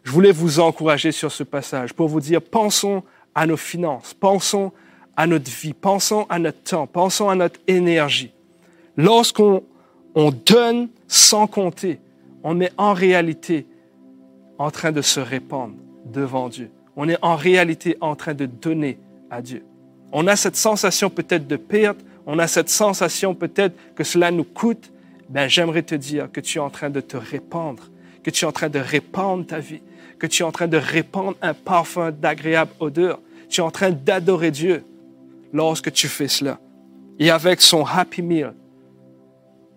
je 0.03 0.11
voulais 0.11 0.31
vous 0.31 0.59
encourager 0.59 1.11
sur 1.11 1.31
ce 1.31 1.43
passage 1.43 1.93
pour 1.93 2.07
vous 2.07 2.19
dire, 2.19 2.41
pensons 2.41 3.03
à 3.35 3.45
nos 3.45 3.57
finances, 3.57 4.13
pensons 4.13 4.71
à 5.15 5.27
notre 5.27 5.49
vie, 5.49 5.73
pensons 5.73 6.25
à 6.29 6.39
notre 6.39 6.61
temps, 6.63 6.87
pensons 6.87 7.29
à 7.29 7.35
notre 7.35 7.59
énergie. 7.67 8.31
Lorsqu'on 8.97 9.63
on 10.15 10.31
donne 10.31 10.89
sans 11.07 11.47
compter, 11.47 11.99
on 12.43 12.59
est 12.61 12.71
en 12.77 12.93
réalité 12.93 13.65
en 14.57 14.71
train 14.71 14.91
de 14.91 15.01
se 15.01 15.19
répandre 15.19 15.75
devant 16.05 16.49
Dieu. 16.49 16.69
On 16.95 17.09
est 17.09 17.17
en 17.21 17.35
réalité 17.35 17.97
en 18.01 18.15
train 18.15 18.33
de 18.33 18.45
donner 18.45 18.99
à 19.29 19.41
Dieu. 19.41 19.63
On 20.11 20.27
a 20.27 20.35
cette 20.35 20.55
sensation 20.55 21.09
peut-être 21.09 21.47
de 21.47 21.55
perte, 21.55 21.97
on 22.27 22.37
a 22.37 22.47
cette 22.47 22.69
sensation 22.69 23.33
peut-être 23.33 23.75
que 23.95 24.03
cela 24.03 24.29
nous 24.31 24.43
coûte, 24.43 24.91
ben, 25.29 25.47
j'aimerais 25.47 25.81
te 25.81 25.95
dire 25.95 26.31
que 26.31 26.39
tu 26.39 26.59
es 26.59 26.61
en 26.61 26.69
train 26.69 26.89
de 26.89 27.01
te 27.01 27.17
répandre, 27.17 27.89
que 28.21 28.29
tu 28.29 28.45
es 28.45 28.47
en 28.47 28.51
train 28.51 28.69
de 28.69 28.79
répandre 28.79 29.45
ta 29.45 29.59
vie, 29.59 29.81
que 30.19 30.27
tu 30.27 30.43
es 30.43 30.45
en 30.45 30.51
train 30.51 30.67
de 30.67 30.77
répandre 30.77 31.35
un 31.41 31.53
parfum 31.53 32.11
d'agréable 32.11 32.71
odeur. 32.79 33.19
Tu 33.49 33.61
es 33.61 33.63
en 33.63 33.71
train 33.71 33.91
d'adorer 33.91 34.51
Dieu 34.51 34.83
lorsque 35.53 35.91
tu 35.91 36.07
fais 36.07 36.27
cela. 36.27 36.59
Et 37.19 37.29
avec 37.29 37.61
son 37.61 37.85
Happy 37.85 38.21
Meal, 38.21 38.53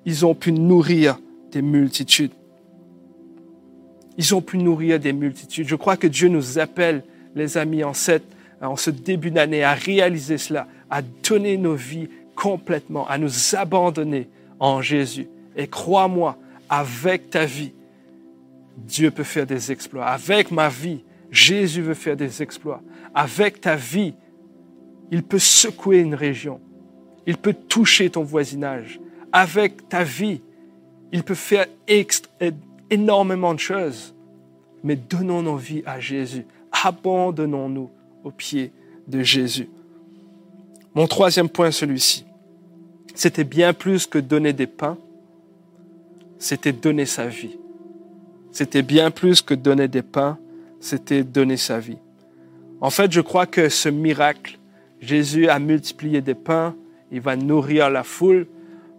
ils 0.06 0.24
ont 0.24 0.34
pu 0.34 0.50
nourrir 0.52 1.18
des 1.52 1.62
multitudes. 1.62 2.32
Ils 4.16 4.34
ont 4.34 4.40
pu 4.40 4.56
nourrir 4.56 4.98
des 4.98 5.12
multitudes. 5.12 5.68
Je 5.68 5.76
crois 5.76 5.96
que 5.96 6.06
Dieu 6.06 6.28
nous 6.28 6.58
appelle, 6.58 7.04
les 7.34 7.58
amis, 7.58 7.84
en, 7.84 7.92
cette, 7.92 8.24
en 8.62 8.76
ce 8.76 8.90
début 8.90 9.30
d'année, 9.30 9.62
à 9.62 9.74
réaliser 9.74 10.38
cela, 10.38 10.66
à 10.88 11.02
donner 11.02 11.58
nos 11.58 11.74
vies 11.74 12.08
complètement, 12.34 13.06
à 13.08 13.18
nous 13.18 13.54
abandonner 13.54 14.28
en 14.58 14.80
Jésus. 14.80 15.28
Et 15.54 15.66
crois-moi, 15.66 16.38
avec 16.70 17.30
ta 17.30 17.44
vie, 17.44 17.72
Dieu 18.76 19.10
peut 19.10 19.24
faire 19.24 19.46
des 19.46 19.70
exploits. 19.70 20.06
Avec 20.06 20.50
ma 20.50 20.68
vie, 20.68 21.00
Jésus 21.30 21.82
veut 21.82 21.94
faire 21.94 22.16
des 22.16 22.42
exploits. 22.42 22.82
Avec 23.14 23.60
ta 23.60 23.76
vie, 23.76 24.14
il 25.11 25.23
peut 25.23 25.38
secouer 25.38 25.99
une 25.99 26.14
région. 26.14 26.61
Il 27.27 27.37
peut 27.37 27.55
toucher 27.55 28.11
ton 28.11 28.23
voisinage. 28.23 29.01
Avec 29.33 29.88
ta 29.88 30.05
vie, 30.05 30.40
il 31.12 31.23
peut 31.23 31.35
faire 31.35 31.66
énormément 32.90 33.55
de 33.55 33.59
choses. 33.59 34.14
Mais 34.83 34.97
donnons 34.97 35.42
nos 35.42 35.57
vies 35.57 35.83
à 35.87 36.01
Jésus. 36.01 36.47
Abandonnons-nous 36.85 37.90
aux 38.25 38.31
pieds 38.31 38.73
de 39.09 39.23
Jésus. 39.23 39.69
Mon 40.95 41.07
troisième 41.07 41.49
point, 41.49 41.71
celui-ci. 41.71 42.25
C'était 43.14 43.45
bien 43.45 43.73
plus 43.73 44.07
que 44.07 44.19
donner 44.19 44.53
des 44.53 44.66
pains, 44.66 44.99
c'était 46.38 46.73
donner 46.73 47.07
sa 47.07 47.27
vie. 47.27 47.57
C'était 48.53 48.83
bien 48.83 49.11
plus 49.11 49.42
que 49.42 49.55
donner 49.55 49.88
des 49.88 50.03
pains, 50.03 50.38
c'était 50.81 51.23
donner 51.23 51.57
sa 51.57 51.79
vie. 51.79 51.99
En 52.81 52.90
fait, 52.90 53.11
je 53.11 53.21
crois 53.21 53.47
que 53.47 53.69
ce 53.69 53.88
miracle, 53.88 54.56
Jésus 55.00 55.48
a 55.48 55.59
multiplié 55.59 56.20
des 56.20 56.35
pains, 56.35 56.74
il 57.11 57.20
va 57.20 57.37
nourrir 57.37 57.90
la 57.90 58.02
foule, 58.02 58.46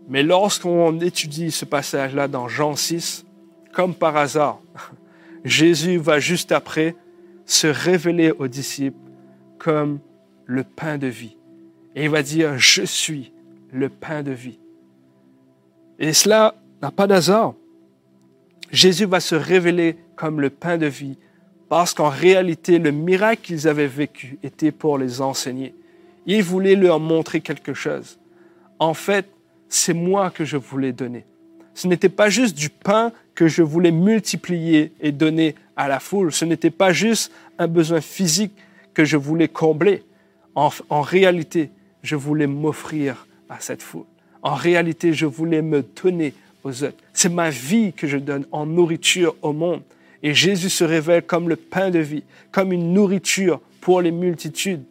mais 0.07 0.23
lorsqu'on 0.23 0.99
étudie 0.99 1.51
ce 1.51 1.65
passage-là 1.65 2.27
dans 2.27 2.47
Jean 2.47 2.75
6, 2.75 3.25
comme 3.73 3.93
par 3.93 4.15
hasard, 4.15 4.62
Jésus 5.43 5.97
va 5.97 6.19
juste 6.19 6.51
après 6.51 6.95
se 7.45 7.67
révéler 7.67 8.31
aux 8.31 8.47
disciples 8.47 8.97
comme 9.57 9.99
le 10.45 10.63
pain 10.63 10.97
de 10.97 11.07
vie. 11.07 11.38
Et 11.95 12.05
il 12.05 12.10
va 12.10 12.21
dire, 12.21 12.57
je 12.57 12.83
suis 12.83 13.33
le 13.71 13.89
pain 13.89 14.23
de 14.23 14.31
vie. 14.31 14.60
Et 15.99 16.13
cela 16.13 16.55
n'a 16.81 16.91
pas 16.91 17.07
d'hasard. 17.07 17.55
Jésus 18.71 19.05
va 19.05 19.19
se 19.19 19.36
révéler 19.36 19.97
comme 20.15 20.41
le 20.41 20.49
pain 20.49 20.77
de 20.77 20.86
vie 20.86 21.17
parce 21.69 21.93
qu'en 21.93 22.10
réalité, 22.10 22.79
le 22.79 22.91
miracle 22.91 23.41
qu'ils 23.41 23.67
avaient 23.67 23.88
vécu 23.88 24.38
était 24.43 24.71
pour 24.71 24.97
les 24.97 25.21
enseigner. 25.21 25.75
Il 26.27 26.43
voulait 26.43 26.75
leur 26.75 26.99
montrer 26.99 27.41
quelque 27.41 27.73
chose. 27.73 28.19
En 28.77 28.93
fait, 28.93 29.27
c'est 29.69 29.95
moi 29.95 30.29
que 30.29 30.45
je 30.45 30.57
voulais 30.57 30.91
donner. 30.91 31.25
Ce 31.73 31.87
n'était 31.87 32.09
pas 32.09 32.29
juste 32.29 32.55
du 32.55 32.69
pain 32.69 33.11
que 33.33 33.47
je 33.47 33.63
voulais 33.63 33.91
multiplier 33.91 34.93
et 34.99 35.11
donner 35.11 35.55
à 35.75 35.87
la 35.87 35.99
foule. 35.99 36.31
Ce 36.31 36.45
n'était 36.45 36.69
pas 36.69 36.91
juste 36.91 37.31
un 37.57 37.67
besoin 37.67 38.01
physique 38.01 38.53
que 38.93 39.05
je 39.05 39.17
voulais 39.17 39.47
combler. 39.47 40.03
En, 40.53 40.69
en 40.89 41.01
réalité, 41.01 41.71
je 42.03 42.15
voulais 42.15 42.47
m'offrir 42.47 43.25
à 43.49 43.59
cette 43.59 43.81
foule. 43.81 44.05
En 44.43 44.53
réalité, 44.53 45.13
je 45.13 45.25
voulais 45.25 45.63
me 45.63 45.83
donner 46.03 46.33
c'est 47.13 47.29
ma 47.29 47.49
vie 47.49 47.93
que 47.93 48.07
je 48.07 48.17
donne 48.17 48.45
en 48.51 48.65
nourriture 48.65 49.35
au 49.41 49.53
monde. 49.53 49.81
Et 50.23 50.33
Jésus 50.33 50.69
se 50.69 50.83
révèle 50.83 51.23
comme 51.23 51.49
le 51.49 51.55
pain 51.55 51.89
de 51.89 51.99
vie, 51.99 52.23
comme 52.51 52.71
une 52.71 52.93
nourriture 52.93 53.61
pour 53.81 54.01
les 54.01 54.11
multitudes. 54.11 54.83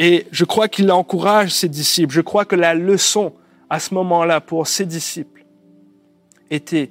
Et 0.00 0.26
je 0.32 0.44
crois 0.44 0.66
qu'il 0.66 0.90
encourage 0.90 1.52
ses 1.52 1.68
disciples. 1.68 2.12
Je 2.12 2.20
crois 2.20 2.44
que 2.44 2.56
la 2.56 2.74
leçon 2.74 3.32
à 3.68 3.78
ce 3.78 3.94
moment-là 3.94 4.40
pour 4.40 4.66
ses 4.66 4.84
disciples 4.84 5.44
était, 6.50 6.90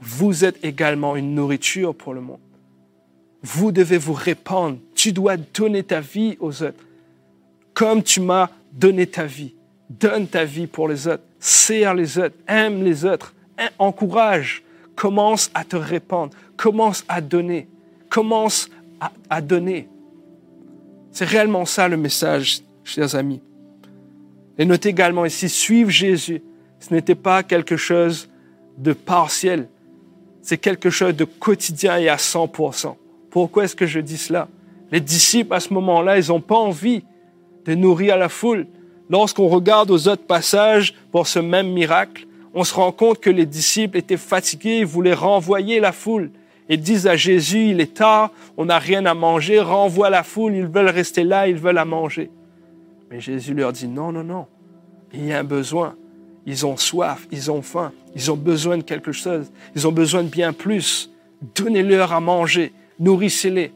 vous 0.00 0.46
êtes 0.46 0.64
également 0.64 1.16
une 1.16 1.34
nourriture 1.34 1.94
pour 1.94 2.14
le 2.14 2.22
monde. 2.22 2.38
Vous 3.42 3.72
devez 3.72 3.98
vous 3.98 4.14
répandre. 4.14 4.78
Tu 4.94 5.12
dois 5.12 5.36
donner 5.36 5.82
ta 5.82 6.00
vie 6.00 6.38
aux 6.40 6.62
autres. 6.62 6.84
Comme 7.74 8.02
tu 8.02 8.20
m'as 8.20 8.48
donné 8.72 9.06
ta 9.06 9.26
vie. 9.26 9.54
Donne 9.90 10.26
ta 10.26 10.46
vie 10.46 10.66
pour 10.66 10.88
les 10.88 11.06
autres 11.06 11.22
serre 11.38 11.94
les 11.94 12.18
autres, 12.18 12.36
aime 12.46 12.82
les 12.82 13.04
autres, 13.04 13.34
encourage, 13.78 14.62
commence 14.94 15.50
à 15.54 15.64
te 15.64 15.76
répandre, 15.76 16.36
commence 16.56 17.04
à 17.08 17.20
donner, 17.20 17.68
commence 18.08 18.68
à, 19.30 19.40
donner. 19.40 19.88
C'est 21.12 21.24
réellement 21.24 21.64
ça 21.64 21.88
le 21.88 21.96
message, 21.96 22.60
chers 22.84 23.14
amis. 23.14 23.40
Et 24.58 24.64
notez 24.64 24.90
également 24.90 25.24
ici, 25.24 25.48
suivre 25.48 25.90
Jésus, 25.90 26.42
ce 26.80 26.92
n'était 26.92 27.14
pas 27.14 27.42
quelque 27.42 27.76
chose 27.76 28.28
de 28.76 28.92
partiel, 28.92 29.68
c'est 30.42 30.58
quelque 30.58 30.90
chose 30.90 31.14
de 31.14 31.24
quotidien 31.24 31.98
et 31.98 32.08
à 32.08 32.16
100%. 32.16 32.94
Pourquoi 33.30 33.64
est-ce 33.64 33.76
que 33.76 33.86
je 33.86 34.00
dis 34.00 34.16
cela? 34.16 34.48
Les 34.90 35.00
disciples, 35.00 35.52
à 35.54 35.60
ce 35.60 35.74
moment-là, 35.74 36.18
ils 36.18 36.28
n'ont 36.28 36.40
pas 36.40 36.56
envie 36.56 37.02
de 37.64 37.74
nourrir 37.74 38.16
la 38.16 38.28
foule. 38.28 38.66
Lorsqu'on 39.10 39.48
regarde 39.48 39.90
aux 39.90 40.08
autres 40.08 40.24
passages 40.24 40.94
pour 41.12 41.26
ce 41.26 41.38
même 41.38 41.70
miracle, 41.72 42.26
on 42.54 42.64
se 42.64 42.74
rend 42.74 42.92
compte 42.92 43.20
que 43.20 43.30
les 43.30 43.46
disciples 43.46 43.98
étaient 43.98 44.16
fatigués, 44.16 44.78
ils 44.78 44.86
voulaient 44.86 45.14
renvoyer 45.14 45.80
la 45.80 45.92
foule 45.92 46.30
et 46.68 46.76
disent 46.76 47.06
à 47.06 47.16
Jésus, 47.16 47.70
il 47.70 47.80
est 47.80 47.94
tard, 47.94 48.30
on 48.56 48.66
n'a 48.66 48.78
rien 48.78 49.06
à 49.06 49.14
manger, 49.14 49.60
renvoie 49.60 50.10
la 50.10 50.22
foule, 50.22 50.54
ils 50.54 50.66
veulent 50.66 50.88
rester 50.88 51.24
là, 51.24 51.48
ils 51.48 51.56
veulent 51.56 51.74
la 51.74 51.84
manger. 51.84 52.30
Mais 53.10 53.20
Jésus 53.20 53.54
leur 53.54 53.72
dit, 53.72 53.88
non, 53.88 54.12
non, 54.12 54.24
non, 54.24 54.46
il 55.12 55.26
y 55.26 55.32
a 55.32 55.38
un 55.38 55.44
besoin. 55.44 55.94
Ils 56.46 56.64
ont 56.64 56.76
soif, 56.76 57.26
ils 57.30 57.50
ont 57.50 57.60
faim, 57.60 57.92
ils 58.14 58.30
ont 58.30 58.36
besoin 58.36 58.78
de 58.78 58.82
quelque 58.82 59.12
chose, 59.12 59.50
ils 59.76 59.86
ont 59.86 59.92
besoin 59.92 60.22
de 60.22 60.28
bien 60.28 60.52
plus. 60.52 61.10
Donnez-leur 61.54 62.12
à 62.12 62.20
manger, 62.20 62.72
nourrissez-les. 62.98 63.72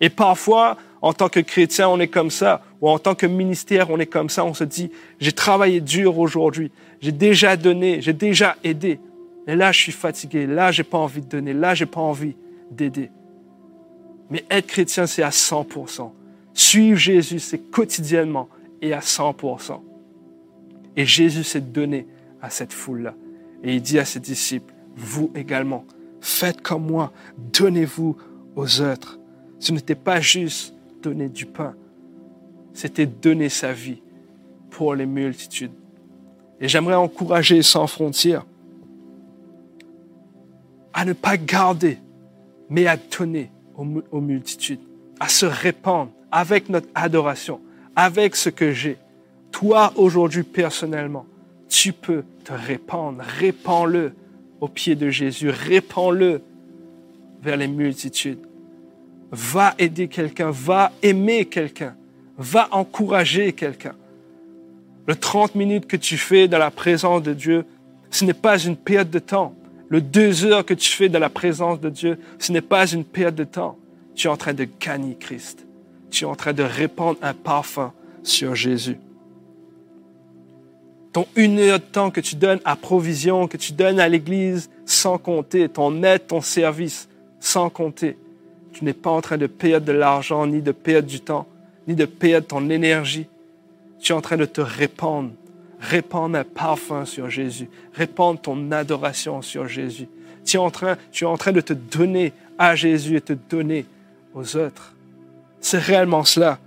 Et 0.00 0.08
parfois, 0.08 0.76
en 1.02 1.12
tant 1.12 1.28
que 1.28 1.40
chrétien, 1.40 1.88
on 1.88 1.98
est 1.98 2.08
comme 2.08 2.30
ça, 2.30 2.62
ou 2.80 2.88
en 2.88 2.98
tant 2.98 3.14
que 3.14 3.26
ministère, 3.26 3.90
on 3.90 3.98
est 3.98 4.06
comme 4.06 4.30
ça, 4.30 4.44
on 4.44 4.54
se 4.54 4.64
dit, 4.64 4.90
j'ai 5.18 5.32
travaillé 5.32 5.80
dur 5.80 6.18
aujourd'hui, 6.18 6.70
j'ai 7.00 7.12
déjà 7.12 7.56
donné, 7.56 8.00
j'ai 8.00 8.12
déjà 8.12 8.56
aidé, 8.62 9.00
et 9.46 9.56
là, 9.56 9.72
je 9.72 9.80
suis 9.80 9.92
fatigué, 9.92 10.46
là, 10.46 10.70
j'ai 10.70 10.84
pas 10.84 10.98
envie 10.98 11.20
de 11.20 11.26
donner, 11.26 11.52
là, 11.52 11.74
j'ai 11.74 11.86
pas 11.86 12.00
envie 12.00 12.36
d'aider. 12.70 13.10
Mais 14.30 14.44
être 14.50 14.66
chrétien, 14.66 15.06
c'est 15.06 15.22
à 15.22 15.30
100%. 15.30 16.12
Suivre 16.54 16.98
Jésus, 16.98 17.38
c'est 17.38 17.58
quotidiennement 17.58 18.48
et 18.80 18.92
à 18.92 19.00
100%. 19.00 19.80
Et 20.96 21.04
Jésus 21.04 21.44
s'est 21.44 21.60
donné 21.60 22.06
à 22.42 22.50
cette 22.50 22.72
foule-là. 22.72 23.14
Et 23.62 23.74
il 23.74 23.82
dit 23.82 23.98
à 23.98 24.04
ses 24.04 24.20
disciples, 24.20 24.72
vous 24.96 25.30
également, 25.34 25.84
faites 26.20 26.60
comme 26.60 26.86
moi, 26.86 27.12
donnez-vous 27.52 28.16
aux 28.56 28.80
autres. 28.80 29.18
Ce 29.58 29.72
n'était 29.72 29.94
pas 29.94 30.20
juste 30.20 30.74
donner 31.02 31.28
du 31.28 31.46
pain, 31.46 31.74
c'était 32.72 33.06
donner 33.06 33.48
sa 33.48 33.72
vie 33.72 34.02
pour 34.70 34.94
les 34.94 35.06
multitudes. 35.06 35.72
Et 36.60 36.68
j'aimerais 36.68 36.94
encourager 36.94 37.62
sans 37.62 37.86
frontières 37.86 38.44
à 41.00 41.04
ne 41.04 41.12
pas 41.12 41.36
garder, 41.36 41.98
mais 42.68 42.86
à 42.86 42.96
donner 42.96 43.50
aux, 43.76 43.86
aux 44.10 44.20
multitudes, 44.20 44.80
à 45.18 45.28
se 45.28 45.46
répandre 45.46 46.10
avec 46.30 46.68
notre 46.68 46.88
adoration, 46.94 47.60
avec 47.96 48.36
ce 48.36 48.50
que 48.50 48.72
j'ai. 48.72 48.98
Toi, 49.50 49.92
aujourd'hui, 49.96 50.42
personnellement, 50.42 51.26
tu 51.68 51.92
peux 51.92 52.24
te 52.44 52.52
répandre. 52.52 53.22
Répands-le 53.38 54.12
au 54.60 54.68
pied 54.68 54.94
de 54.94 55.08
Jésus. 55.08 55.48
Répands-le 55.48 56.42
vers 57.42 57.56
les 57.56 57.68
multitudes 57.68 58.50
va 59.32 59.74
aider 59.78 60.08
quelqu'un, 60.08 60.50
va 60.50 60.92
aimer 61.02 61.44
quelqu'un, 61.46 61.94
va 62.36 62.68
encourager 62.72 63.52
quelqu'un. 63.52 63.94
Le 65.06 65.14
30 65.14 65.54
minutes 65.54 65.86
que 65.86 65.96
tu 65.96 66.18
fais 66.18 66.48
dans 66.48 66.58
la 66.58 66.70
présence 66.70 67.22
de 67.22 67.32
Dieu, 67.32 67.64
ce 68.10 68.24
n'est 68.24 68.34
pas 68.34 68.58
une 68.58 68.76
perte 68.76 69.10
de 69.10 69.18
temps. 69.18 69.54
Le 69.90 70.00
deux 70.00 70.46
heures 70.46 70.64
que 70.64 70.72
tu 70.72 70.88
fais 70.88 71.08
dans 71.08 71.18
la 71.18 71.28
présence 71.28 71.80
de 71.80 71.90
Dieu, 71.90 72.18
ce 72.38 72.52
n'est 72.52 72.60
pas 72.60 72.90
une 72.90 73.04
perte 73.04 73.34
de 73.34 73.44
temps. 73.44 73.76
Tu 74.14 74.28
es 74.28 74.30
en 74.30 74.36
train 74.36 74.54
de 74.54 74.66
gagner 74.80 75.16
Christ. 75.18 75.66
Tu 76.10 76.24
es 76.24 76.26
en 76.26 76.36
train 76.36 76.52
de 76.52 76.62
répandre 76.62 77.18
un 77.22 77.34
parfum 77.34 77.92
sur 78.22 78.54
Jésus. 78.54 78.98
Ton 81.12 81.26
une 81.34 81.58
heure 81.58 81.80
de 81.80 81.84
temps 81.84 82.12
que 82.12 82.20
tu 82.20 82.36
donnes 82.36 82.60
à 82.64 82.76
provision, 82.76 83.48
que 83.48 83.56
tu 83.56 83.72
donnes 83.72 83.98
à 83.98 84.08
l'Église, 84.08 84.70
sans 84.86 85.18
compter, 85.18 85.68
ton 85.68 86.04
aide, 86.04 86.28
ton 86.28 86.40
service, 86.40 87.08
sans 87.40 87.68
compter. 87.68 88.16
Tu 88.72 88.84
n'es 88.84 88.92
pas 88.92 89.10
en 89.10 89.20
train 89.20 89.38
de 89.38 89.48
perdre 89.48 89.86
de 89.86 89.92
l'argent, 89.92 90.46
ni 90.46 90.62
de 90.62 90.70
perdre 90.70 91.08
du 91.08 91.20
temps, 91.20 91.48
ni 91.88 91.96
de 91.96 92.04
perdre 92.04 92.46
ton 92.46 92.70
énergie. 92.70 93.26
Tu 93.98 94.12
es 94.12 94.14
en 94.14 94.20
train 94.20 94.36
de 94.36 94.44
te 94.44 94.60
répandre. 94.60 95.30
Répandre 95.80 96.38
un 96.38 96.44
parfum 96.44 97.04
sur 97.04 97.30
Jésus. 97.30 97.68
Répandre 97.94 98.40
ton 98.40 98.70
adoration 98.70 99.42
sur 99.42 99.66
Jésus. 99.66 100.08
Tu 100.44 100.56
es 100.56 100.60
en 100.60 100.70
train, 100.70 100.96
tu 101.10 101.24
es 101.24 101.26
en 101.26 101.36
train 101.36 101.52
de 101.52 101.60
te 101.60 101.72
donner 101.72 102.32
à 102.58 102.74
Jésus 102.76 103.16
et 103.16 103.20
te 103.20 103.32
donner 103.32 103.86
aux 104.34 104.56
autres. 104.56 104.94
C'est 105.60 105.78
réellement 105.78 106.24
cela, 106.24 106.58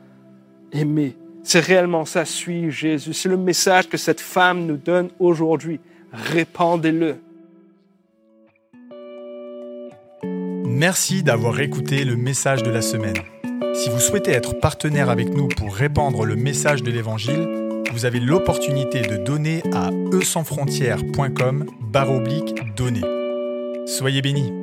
aimer. 0.71 1.15
C'est 1.43 1.60
réellement 1.60 2.06
ça, 2.06 2.26
suivre 2.26 2.71
Jésus. 2.71 3.13
C'est 3.13 3.30
le 3.30 3.38
message 3.38 3.89
que 3.89 3.97
cette 3.97 4.21
femme 4.21 4.65
nous 4.65 4.78
donne 4.78 5.10
aujourd'hui. 5.19 5.80
Répandez-le. 6.12 7.17
Merci 10.65 11.21
d'avoir 11.21 11.60
écouté 11.60 12.04
le 12.04 12.15
message 12.15 12.63
de 12.63 12.71
la 12.71 12.82
semaine. 12.82 13.17
Si 13.73 13.89
vous 13.89 13.99
souhaitez 13.99 14.32
être 14.32 14.54
partenaire 14.60 15.10
avec 15.10 15.30
nous 15.30 15.47
pour 15.47 15.73
répandre 15.73 16.26
le 16.26 16.36
message 16.36 16.84
de 16.84 16.91
l'Évangile, 16.91 17.62
vous 17.91 18.06
avez 18.06 18.19
l'opportunité 18.19 19.02
de 19.02 19.17
donner 19.17 19.62
à 19.74 19.89
eusansfrontières.com 20.12 21.65
barre 21.82 22.12
oblique 22.12 22.56
donner. 22.76 23.02
Soyez 23.86 24.22
bénis. 24.22 24.62